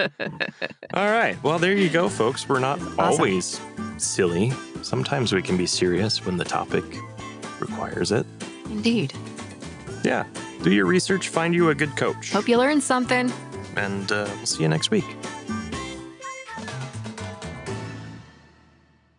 All 0.94 1.12
right. 1.12 1.42
Well, 1.44 1.60
there 1.60 1.76
you 1.76 1.90
go, 1.90 2.10
folks. 2.10 2.48
We're 2.48 2.60
not 2.60 2.80
always 3.00 3.62
silly. 3.98 4.52
Sometimes 4.82 5.34
we 5.34 5.42
can 5.42 5.58
be 5.58 5.66
serious 5.66 6.26
when 6.26 6.38
the 6.38 6.46
topic 6.46 6.84
requires 7.60 8.12
it. 8.12 8.26
Indeed. 8.66 9.14
Yeah. 10.04 10.26
Do 10.64 10.72
your 10.72 10.86
research, 10.86 11.30
find 11.30 11.54
you 11.54 11.70
a 11.70 11.76
good 11.76 11.96
coach. 11.96 12.32
Hope 12.32 12.48
you 12.48 12.58
learned 12.58 12.84
something. 12.84 13.32
And 13.76 14.12
uh, 14.12 14.30
we'll 14.36 14.46
see 14.46 14.64
you 14.64 14.70
next 14.70 14.92
week. 14.92 15.06